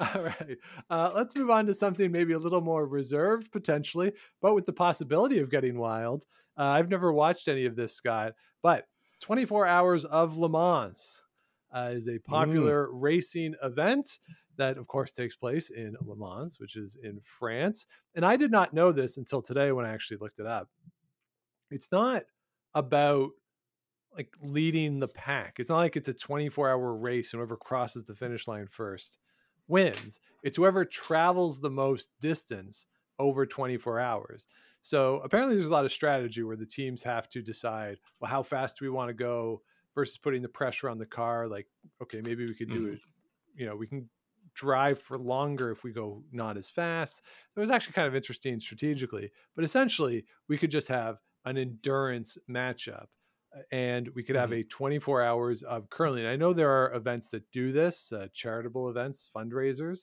[0.00, 0.56] All right.
[0.88, 4.72] Uh, let's move on to something maybe a little more reserved, potentially, but with the
[4.72, 6.24] possibility of getting wild.
[6.58, 8.86] Uh, I've never watched any of this, Scott, but
[9.20, 11.22] 24 Hours of Le Mans
[11.74, 14.18] uh, is a popular racing event
[14.56, 17.86] that, of course, takes place in Le Mans, which is in France.
[18.14, 20.70] And I did not know this until today when I actually looked it up.
[21.70, 22.24] It's not
[22.74, 23.30] about
[24.16, 25.60] like leading the pack.
[25.60, 29.18] It's not like it's a 24 hour race and whoever crosses the finish line first
[29.68, 30.20] wins.
[30.42, 32.86] It's whoever travels the most distance
[33.18, 34.46] over 24 hours.
[34.82, 38.42] So apparently there's a lot of strategy where the teams have to decide, well, how
[38.42, 39.62] fast do we want to go
[39.94, 41.48] versus putting the pressure on the car?
[41.48, 41.68] Like,
[42.02, 42.94] okay, maybe we could do Mhm.
[42.94, 43.00] it,
[43.54, 44.08] you know, we can
[44.56, 47.22] drive for longer if we go not as fast.
[47.54, 52.38] It was actually kind of interesting strategically, but essentially we could just have an endurance
[52.50, 53.06] matchup
[53.56, 56.26] uh, and we could have a 24 hours of curling.
[56.26, 60.00] I know there are events that do this, uh, charitable events, fundraisers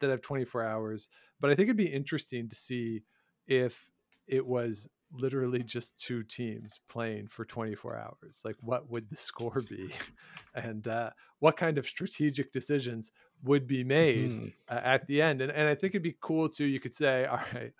[0.00, 1.08] that have 24 hours,
[1.40, 3.02] but I think it'd be interesting to see
[3.48, 3.90] if
[4.28, 8.42] it was literally just two teams playing for 24 hours.
[8.44, 9.90] Like, what would the score be?
[10.54, 13.12] and uh, what kind of strategic decisions
[13.42, 14.52] would be made Mhm.
[14.68, 15.40] uh, at the end.
[15.40, 16.64] And, and I think it'd be cool too.
[16.64, 17.72] You could say, all right,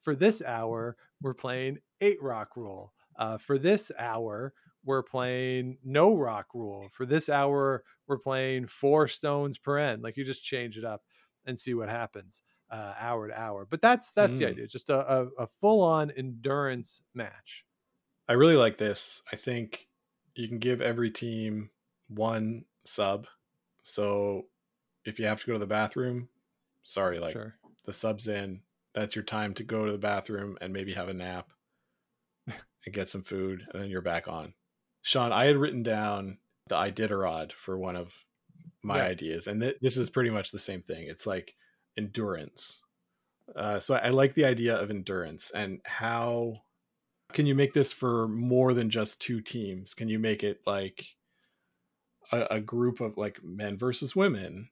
[0.00, 2.92] for this hour, we're playing eight rock rule.
[3.16, 6.90] Uh, for this hour, we're playing no rock rule.
[6.92, 10.02] For this hour, we're playing four stones per end.
[10.02, 11.04] Like you just change it up
[11.46, 13.64] and see what happens uh, hour to hour.
[13.64, 14.48] But that's that's the Mm.
[14.48, 14.66] idea.
[14.66, 17.64] Just a, a, a full on endurance match.
[18.28, 19.22] I really like this.
[19.32, 19.88] I think
[20.34, 21.70] you can give every team
[22.08, 23.26] one sub.
[23.82, 24.48] So
[25.04, 26.28] if you have to go to the bathroom,
[26.82, 27.54] sorry, like sure.
[27.84, 28.60] the subs in,
[28.94, 31.48] that's your time to go to the bathroom and maybe have a nap
[32.46, 34.54] and get some food, and then you're back on.
[35.02, 36.38] Sean, I had written down
[36.68, 38.14] the Iditarod for one of
[38.82, 39.04] my Yeah.
[39.04, 41.06] ideas, and th- this is pretty much the same thing.
[41.06, 41.54] It's like
[41.96, 42.82] endurance.
[43.54, 46.62] Uh, so I like the idea of endurance and how
[47.34, 49.92] can you make this for more than just two teams?
[49.92, 51.04] Can you make it like
[52.32, 54.70] a, a group of like men versus women,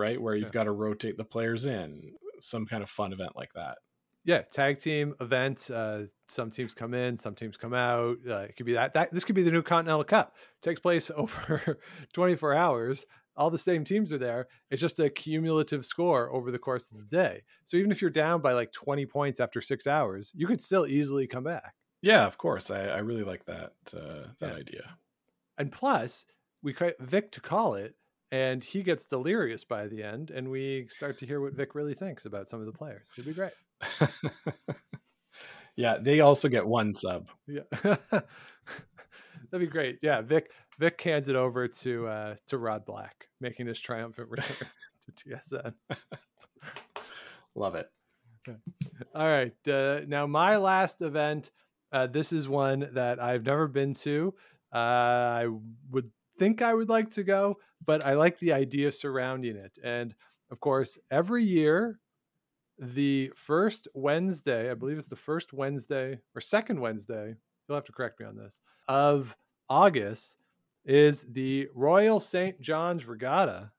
[0.00, 0.20] right?
[0.20, 0.52] Where you've Yeah.
[0.52, 3.78] got to rotate the players in, some kind of fun event like that.
[4.24, 5.70] Yeah, tag team event.
[5.70, 8.18] Uh, some teams come in, some teams come out.
[8.28, 8.92] Uh, it could be that.
[8.94, 10.36] That this could be the new Continental Cup.
[10.62, 11.78] takes place over
[12.12, 13.06] 24 hours.
[13.36, 14.48] All the same teams are there.
[14.70, 17.42] It's just a cumulative score over the course of the day.
[17.64, 20.86] So even if you're down by like 20 points after six hours, you could still
[20.86, 21.74] easily come back.
[22.02, 22.70] Yeah, of course.
[22.70, 24.56] I, I really like that uh, that Yeah.
[24.56, 24.98] idea.
[25.58, 26.26] And plus,
[26.62, 27.94] we call Vic to call it,
[28.32, 31.94] and he gets delirious by the end, and we start to hear what Vic really
[31.94, 33.10] thinks about some of the players.
[33.16, 33.52] It'd be great.
[35.76, 37.28] yeah, they also get one sub.
[37.46, 37.62] Yeah.
[39.50, 39.98] That'd be great.
[40.02, 44.68] Yeah, Vic Vic hands it over to uh to Rod Black, making his triumphant return
[45.06, 45.74] to TSN.
[47.54, 47.90] Love it.
[49.14, 49.52] All right.
[49.68, 51.50] Uh, now my last event.
[51.92, 54.32] Uh, this is one that I've never been to.
[54.72, 55.46] Uh, I
[55.90, 59.78] would think I would like to go, but I like the idea surrounding it.
[59.84, 60.14] And
[60.50, 62.00] of course, every year,
[62.78, 67.36] the first Wednesday, I believe it's the first Wednesday or second Wednesday,
[67.68, 69.36] you'll have to correct me on this, of
[69.68, 70.38] August
[70.86, 72.58] is the Royal St.
[72.58, 73.70] John's Regatta.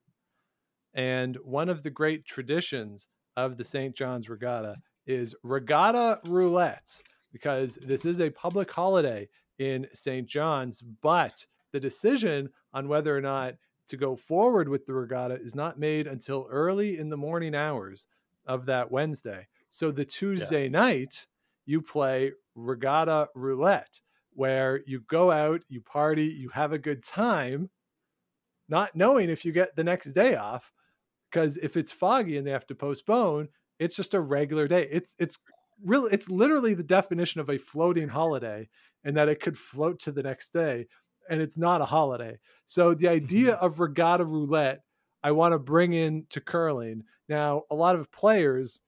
[0.94, 3.08] And one of the great traditions
[3.38, 3.96] of the St.
[3.96, 4.76] John's Regatta
[5.08, 7.02] is Regatta Roulette,
[7.32, 10.28] because this is a public holiday in St.
[10.28, 13.56] John's, but the decision on whether or not
[13.88, 18.08] to go forward with the regatta is not made until early in the morning hours
[18.46, 19.48] of that Wednesday.
[19.70, 20.70] So the Tuesday Yes.
[20.70, 21.28] night,
[21.66, 24.02] you play Regatta Roulette,
[24.34, 27.70] where you go out, you party, you have a good time,
[28.68, 30.72] not knowing if you get the next day off.
[31.32, 33.50] Because if it's foggy and they have to postpone,
[33.80, 34.88] it's just a regular day.
[34.92, 35.38] It's it's
[35.84, 38.70] really it's literally the definition of a floating holiday
[39.04, 40.88] and that it could float to the next day
[41.30, 42.40] and it's not a holiday.
[42.66, 44.82] So the idea of regatta roulette
[45.24, 47.04] I want to bring in to curling.
[47.30, 48.80] Now, a lot of players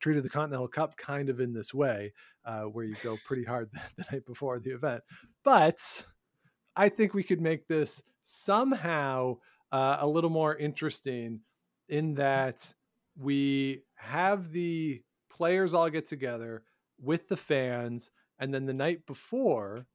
[0.00, 2.12] treated the Continental Cup kind of in this way,
[2.44, 5.02] uh, where you go pretty hard the, the night before the event.
[5.44, 6.04] But
[6.76, 9.38] I think we could make this somehow
[9.70, 11.40] uh, a little more interesting
[11.88, 12.72] in that
[13.16, 16.64] we have the players all get together
[17.00, 19.86] with the fans, and then the night before,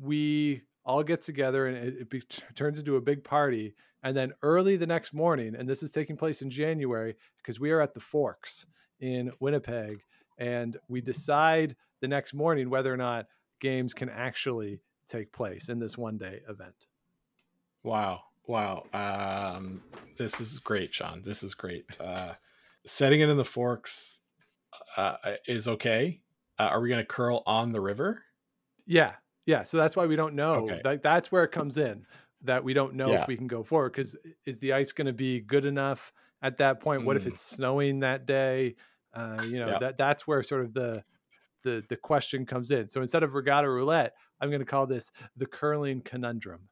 [0.00, 2.22] we all get together and it, it be,
[2.54, 3.74] turns into a big party.
[4.02, 7.70] And then early the next morning, and this is taking place in January because we
[7.70, 8.66] are at the Forks
[9.00, 10.00] in Winnipeg,
[10.38, 13.26] and we decide the next morning whether or not
[13.60, 16.86] games can actually take place in this one day event.
[17.82, 18.22] Wow.
[18.46, 18.86] Wow.
[18.94, 19.82] Um,
[20.16, 21.22] this is great, Sean.
[21.24, 21.84] This is great.
[22.00, 22.34] Uh,
[22.86, 24.20] setting it in the forks
[24.96, 25.16] uh,
[25.46, 26.20] is okay.
[26.58, 28.22] Uh, are we going to curl on the river?
[28.86, 29.14] Yeah.
[29.48, 29.64] Yeah.
[29.64, 30.68] So that's why we don't know.
[30.68, 30.80] Okay.
[30.84, 32.04] That, that's where it comes in
[32.42, 33.22] that we don't know Yeah.
[33.22, 34.14] if we can go forward because
[34.46, 37.04] is the ice going to be good enough at that point?
[37.06, 37.28] What if Mm.
[37.28, 38.76] it's snowing that day?
[39.14, 39.78] Uh, you know, Yeah.
[39.78, 41.02] that that's where sort of the
[41.62, 42.88] the the question comes in.
[42.88, 46.68] So instead of regatta roulette, I'm going to call this the curling conundrum.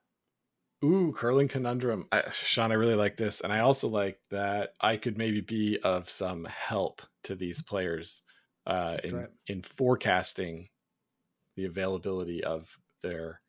[0.84, 2.06] Ooh, curling conundrum.
[2.12, 3.40] I, Sean, I really like this.
[3.40, 8.22] And I also like that I could maybe be of some help to these players
[8.66, 9.28] uh, in, right.
[9.46, 10.68] in forecasting
[11.56, 13.40] the availability of their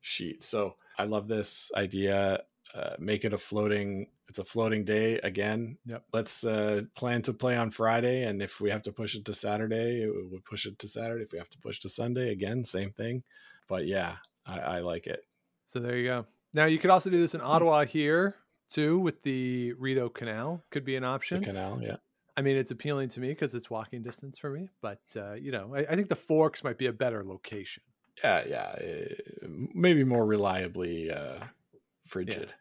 [0.00, 0.42] sheet.
[0.42, 2.42] So I love this idea.
[2.74, 5.78] Uh, make it a floating, it's a floating day again.
[5.86, 6.04] Yep.
[6.12, 8.24] Let's uh, plan to play on Friday.
[8.24, 11.22] And if we have to push it to Saturday, we would push it to Saturday.
[11.24, 13.22] If we have to push to Sunday, again, same thing.
[13.68, 15.24] But yeah, I, I like it.
[15.66, 16.26] So there you go.
[16.52, 18.36] Now you could also do this in Ottawa here
[18.70, 20.62] too with the Rideau Canal.
[20.70, 21.42] Could be an The option.
[21.44, 21.96] canal, yeah.
[22.36, 24.68] I mean, it's appealing to me because it's walking distance for me.
[24.82, 27.82] But uh, you know, I, I think the Forks might be a better location.
[28.22, 31.38] yeah yeah uh, maybe more reliably uh
[32.06, 32.52] frigid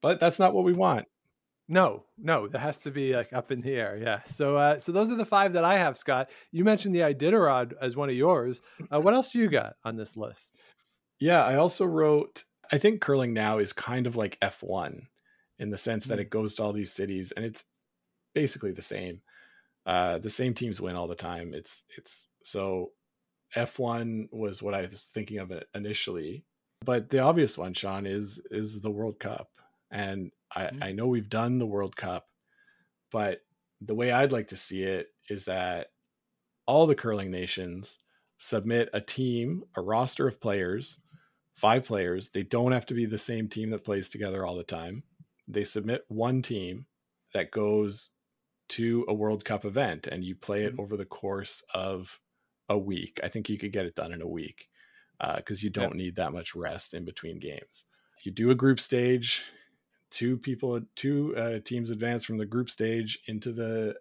[0.00, 1.06] but that's not what we want
[1.68, 3.96] No, no, that has to be like up in the air.
[3.96, 4.20] Yeah.
[4.26, 6.28] So, uh, so those are the five that I have, Scott.
[6.52, 8.60] You mentioned the Iditarod as one of yours.
[8.92, 10.58] Uh, what else do you got on this list?
[11.20, 15.06] yeah i also wrote i think curling now is kind of like f1
[15.60, 16.22] in the sense that Mm.
[16.22, 17.62] it goes to all these cities and it's
[18.34, 19.22] basically the same.
[19.86, 21.54] Uh the same teams win all the time.
[21.54, 22.92] It's it's so
[23.56, 26.44] f1 was what i was thinking of it initially
[26.84, 29.50] but the obvious one sean is is the world cup.
[29.90, 30.82] And i Mhm.
[30.82, 32.28] i know we've done the world cup
[33.12, 33.42] but
[33.80, 35.88] the way i'd like to see it is that
[36.66, 37.98] all the curling nations
[38.38, 41.00] submit a team a roster of players
[41.54, 42.30] five players.
[42.30, 45.04] They don't have to be the same team that plays together all the time.
[45.48, 46.86] They submit one team
[47.32, 48.10] that goes
[48.68, 50.80] to a world cup event and you play it Mhm.
[50.80, 52.20] over the course of
[52.68, 54.68] a week i think you could get it done in a week
[55.36, 57.86] because you don't need that much rest in between games
[58.24, 59.44] you do a group stage
[60.10, 63.94] two people two uh, teams advance from the group stage into the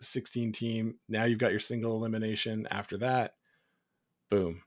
[0.00, 3.36] 16 team now you've got your single elimination after that
[4.30, 4.62] boom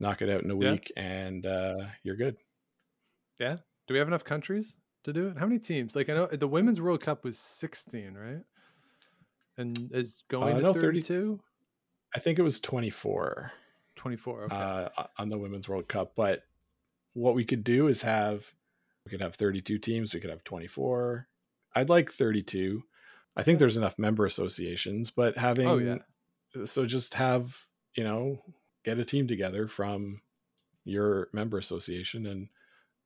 [0.00, 0.72] knock it out in a Yeah.
[0.72, 2.36] week and uh, you're good
[3.38, 3.56] Yeah.
[3.86, 5.36] Do we have enough countries to do it?
[5.36, 5.94] How many teams?
[5.94, 8.42] Like I know the Women's World Cup was 16, right?
[9.58, 11.40] And is going Uh, to no, 32?
[12.14, 13.52] i think it was 24
[13.96, 14.44] 24.
[14.44, 14.56] Okay.
[14.56, 14.88] uh,
[15.18, 16.44] on the women's world cup but
[17.14, 18.54] what we could do is have
[19.04, 21.28] we could have 32 teams we could have 24
[21.74, 22.82] i'd like 32
[23.36, 25.98] i think there's enough member associations but having Oh, yeah.
[26.64, 28.42] so just have you know
[28.84, 30.20] get a team together from
[30.84, 32.48] your member association and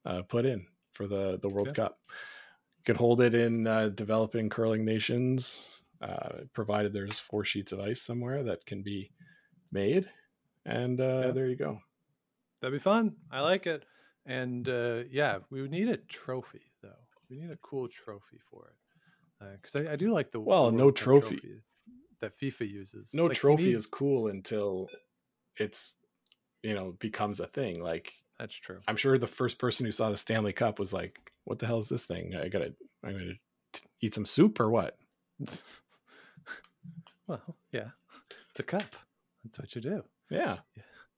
[0.06, 1.74] uh, put in for the the world Yeah.
[1.74, 7.72] cup you could hold it in uh, developing curling nations uh, provided there's four sheets
[7.72, 9.10] of ice somewhere that can be
[9.72, 10.08] made
[10.64, 11.30] and uh, Yeah.
[11.32, 11.78] there you go
[12.60, 13.16] That'd be fun.
[13.32, 13.84] I like it.
[14.26, 16.90] And uh, yeah, we would need a trophy though.
[17.30, 18.66] We need a cool trophy for
[19.40, 21.40] it because I, I do like the Well, the no Cup trophy.
[22.20, 23.14] that FIFA uses.
[23.14, 24.90] no Like, trophy need- is cool until
[25.56, 25.94] it's
[26.62, 28.80] you know becomes a thing like That's true.
[28.86, 31.78] i'm sure the first person who saw the stanley cup was like what the hell
[31.78, 33.32] is this thing i gotta i'm gonna
[33.72, 34.98] t- eat some soup or what
[37.30, 37.90] well, yeah,
[38.50, 38.96] it's a cup.
[39.44, 40.02] That's what you do.
[40.30, 40.58] yeah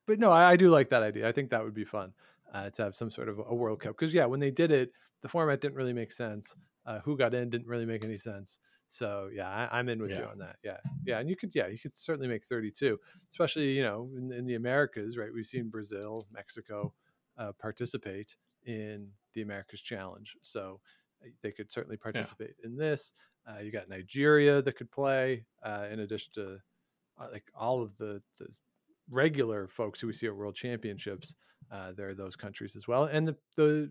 [0.07, 1.29] But no, I, I do like that idea.
[1.29, 2.13] I think that would be fun
[2.53, 4.93] uh, to have some sort of a World Cup because yeah, when they did it,
[5.23, 6.55] the format didn't really make sense.
[6.85, 8.59] Uh, who got in didn't really make any sense.
[8.89, 10.57] So yeah, I, I'm in with you on that.
[10.63, 12.99] Yeah, yeah, and you could yeah you could certainly make 32,
[13.31, 15.31] especially you know in, in the Americas, right?
[15.33, 16.93] We've seen Brazil, Mexico
[17.39, 18.37] uh, participate
[18.67, 20.81] in the Americas Challenge, so
[21.25, 23.15] uh, they could certainly participate in this.
[23.49, 26.59] Uh, you got Nigeria that could play uh, in addition to
[27.20, 28.47] uh, like all of the, the
[29.11, 31.34] regular folks who we see at world championships,
[31.70, 33.90] uh, there are those countries as well, and the the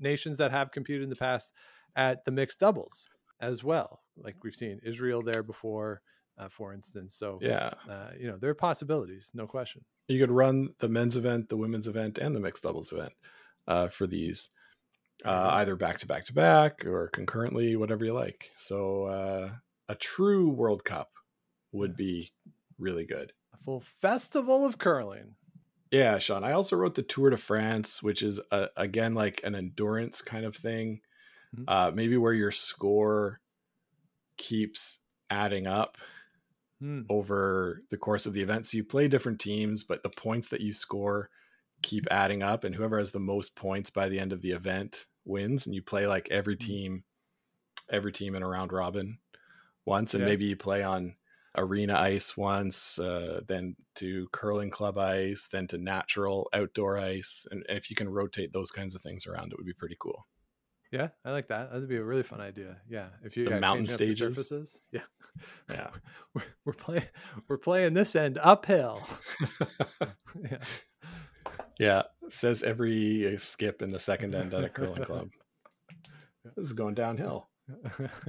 [0.00, 1.52] nations that have competed in the past
[1.96, 3.08] at the mixed doubles
[3.40, 4.02] as well.
[4.16, 6.02] Like we've seen Israel there before,
[6.38, 7.14] uh, for instance.
[7.14, 7.70] So Yeah.
[7.88, 9.84] uh, you know there are possibilities, no question.
[10.08, 13.12] You could run the men's event, the women's event, and the mixed doubles event
[13.66, 14.48] uh, for these,
[15.24, 18.50] uh, either back to back to back or concurrently, whatever you like.
[18.56, 19.50] So uh,
[19.88, 21.10] a true World Cup
[21.72, 22.30] would be
[22.78, 23.32] really good.
[23.52, 25.34] A full festival of curling.
[25.90, 26.44] Yeah, Sean.
[26.44, 30.44] I also wrote the Tour de France, which is a, again like an endurance kind
[30.44, 31.00] of thing.
[31.56, 31.64] Mhm.
[31.66, 33.40] Uh, maybe where your score
[34.36, 35.00] keeps
[35.30, 35.96] adding up
[36.80, 37.02] Hmm.
[37.10, 38.66] over the course of the event.
[38.66, 41.28] So you play different teams, but the points that you score
[41.82, 45.06] keep adding up, and whoever has the most points by the end of the event
[45.24, 45.66] wins.
[45.66, 46.60] And you play like every Mm.
[46.60, 47.04] team,
[47.90, 49.18] every team in a round robin
[49.84, 50.26] once, and Yeah.
[50.28, 51.16] maybe you play on
[51.56, 57.64] arena ice once, uh, then to curling club ice, then to natural outdoor ice, and,
[57.68, 60.26] and if you can rotate those kinds of things around, it would be pretty cool.
[60.92, 61.70] Yeah, I like that.
[61.70, 62.80] That'd be a really fun idea.
[62.88, 64.18] Yeah, if you The mountain up the stages.
[64.18, 64.80] surfaces.
[64.92, 65.02] Yeah,
[65.68, 65.90] Yeah.
[66.34, 67.08] we're, we're playing
[67.48, 69.02] we're playing this end uphill.
[70.42, 70.58] yeah,
[71.78, 75.28] Yeah, says every skip in the second end at a curling club.
[76.56, 77.50] This is going downhill.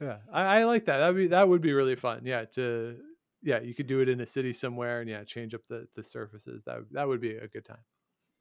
[0.00, 0.98] yeah, I, I like that.
[0.98, 2.20] That be that would be really fun.
[2.24, 2.98] Yeah, to
[3.42, 6.04] yeah, you could do it in a city somewhere and yeah, change up the the
[6.04, 6.62] surfaces.
[6.64, 7.82] That that would be a good time.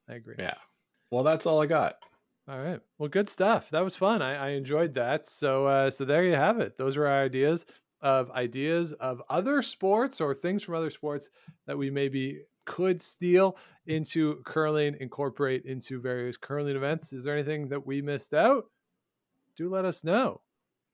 [0.07, 0.35] I agree.
[0.37, 0.55] Yeah.
[1.09, 1.95] Well, that's all I got.
[2.49, 2.79] All right.
[2.97, 3.69] Well, good stuff.
[3.69, 4.21] That was fun.
[4.21, 5.27] I, I enjoyed that.
[5.27, 6.77] So uh, so there you have it.
[6.77, 7.65] Those are our ideas
[8.01, 11.29] of ideas of other sports or things from other sports
[11.67, 13.57] that we maybe could steal
[13.87, 17.11] into curling, incorporate into various curling events.
[17.11, 18.65] Is there anything that we missed out?
[19.57, 20.41] Do let us know.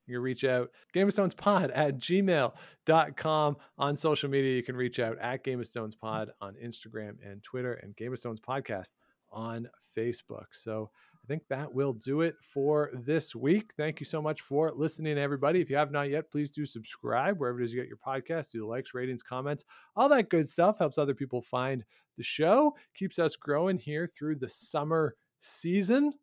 [0.07, 4.55] You can reach out Game of Stones Pod at gmail.com on social media.
[4.55, 8.13] You can reach out at Game of Stones Pod on Instagram and Twitter and Game
[8.13, 8.93] of Stones Podcast
[9.30, 9.67] on
[9.97, 10.45] Facebook.
[10.53, 10.91] So
[11.26, 13.71] I think that will do it for this week.
[13.76, 15.59] Thank you so much for listening, everybody.
[15.59, 18.51] If you have not yet, please do subscribe wherever it is you get your podcast.
[18.51, 19.65] Do the likes, ratings, comments,
[19.95, 21.84] all that good stuff helps other people find
[22.17, 26.13] the show, keeps us growing here through the summer season,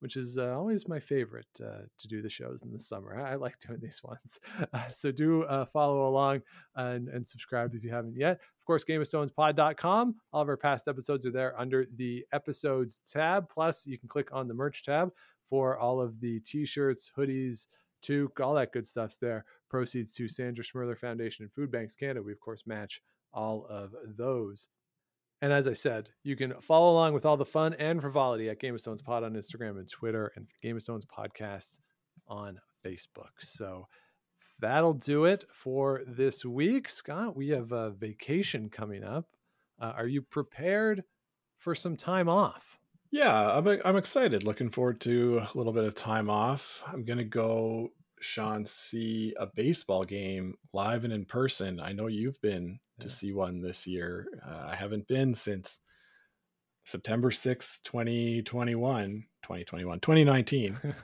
[0.00, 3.18] which is uh, always my favorite uh, to do the shows in the summer.
[3.18, 4.40] I, I like doing these ones.
[4.72, 6.42] Uh, so do uh, follow along
[6.74, 8.32] and, and subscribe if you haven't yet.
[8.32, 10.16] Of course, GameOfStonesPod.com.
[10.32, 13.48] All of our past episodes are there under the episodes tab.
[13.48, 15.10] Plus, you can click on the merch tab
[15.48, 17.66] for all of the t-shirts, hoodies,
[18.02, 19.44] toque, all that good stuff's there.
[19.70, 22.22] Proceeds to Sandra Schmirler Foundation and Food Banks Canada.
[22.22, 23.00] We, of course, match
[23.32, 24.68] all of those.
[25.42, 28.58] And as I said, you can follow along with all the fun and frivolity at
[28.58, 31.78] Game of Stones Pod on Instagram and Twitter and Game of Stones Podcast
[32.26, 33.32] on Facebook.
[33.40, 33.86] So
[34.58, 36.88] that'll do it for this week.
[36.88, 39.26] Scott, we have a vacation coming up.
[39.78, 41.04] Uh, are you prepared
[41.58, 42.78] for some time off?
[43.10, 44.42] Yeah, I'm I'm excited.
[44.42, 46.82] Looking forward to a little bit of time off.
[46.86, 51.80] I'm gonna go, Sean, see a baseball game live and in person.
[51.80, 54.26] I know you've been to see one this year.
[54.46, 55.80] Uh, I haven't been since
[56.84, 60.78] September 6th, 2021, 2021, 2019,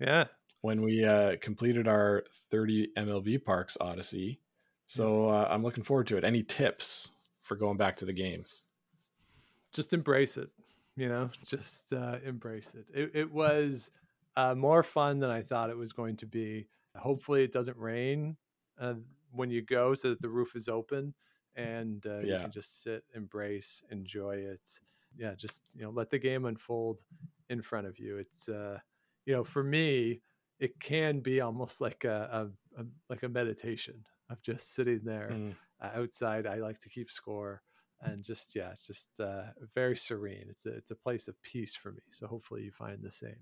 [0.00, 0.24] Yeah.
[0.62, 4.40] when we uh, completed our 30 MLB Parks Odyssey.
[4.86, 6.24] So uh, I'm looking forward to it.
[6.24, 8.64] Any tips for going back to the games?
[9.74, 10.50] just embrace it
[10.96, 13.90] you know just uh, embrace it it, it was
[14.36, 16.66] uh, more fun than i thought it was going to be.
[16.96, 18.36] Hopefully it doesn't rain
[18.80, 18.94] uh,
[19.30, 21.14] when you go so that the roof is open
[21.56, 24.60] and uh, you can just sit embrace enjoy it.
[25.16, 27.02] Yeah just you know let the game unfold
[27.50, 28.18] in front of you.
[28.18, 28.78] It's uh
[29.26, 30.20] you know for me
[30.58, 35.30] it can be almost like a, a, a like a meditation of just sitting there
[35.30, 35.54] Mm.
[35.80, 36.46] uh, outside.
[36.46, 37.62] I like to keep score
[38.02, 40.46] and just yeah it's just uh, very serene.
[40.50, 42.02] It's a it's a place of peace for me.
[42.10, 43.40] So hopefully you find the same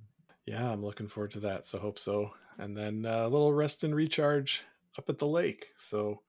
[0.51, 1.65] Yeah, I'm looking forward to that.
[1.65, 2.35] So hope so.
[2.59, 4.65] And then uh, a little rest and recharge
[4.99, 5.69] up at the lake.
[5.77, 6.25] So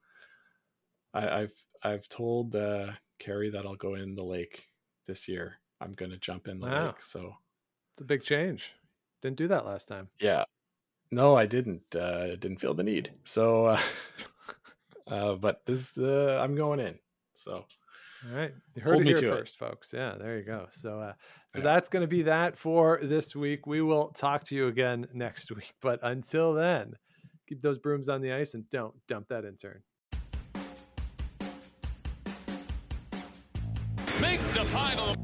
[1.13, 4.67] I, I've I've told uh, Carrie that I'll go in the lake
[5.05, 5.57] this year.
[5.80, 6.69] I'm gonna jump in the Wow.
[6.69, 7.01] lake.
[7.01, 7.34] So
[7.93, 8.74] it's a big change
[9.22, 10.45] didn't do that last time yeah,
[11.11, 11.95] no, I didn't.
[11.95, 13.13] Uh, didn't feel the need.
[13.26, 13.82] So, uh,
[15.07, 16.99] uh, but this the I'm going in.
[17.34, 17.65] So
[18.30, 19.38] all right you heard Hold it me here to it.
[19.39, 21.13] first folks yeah there you go so uh
[21.49, 21.63] so Yeah.
[21.65, 25.51] that's going to be that for this week we will talk to you again next
[25.51, 26.93] week but until then
[27.49, 29.82] keep those brooms on the ice and don't dump that intern
[34.19, 35.15] Make the final.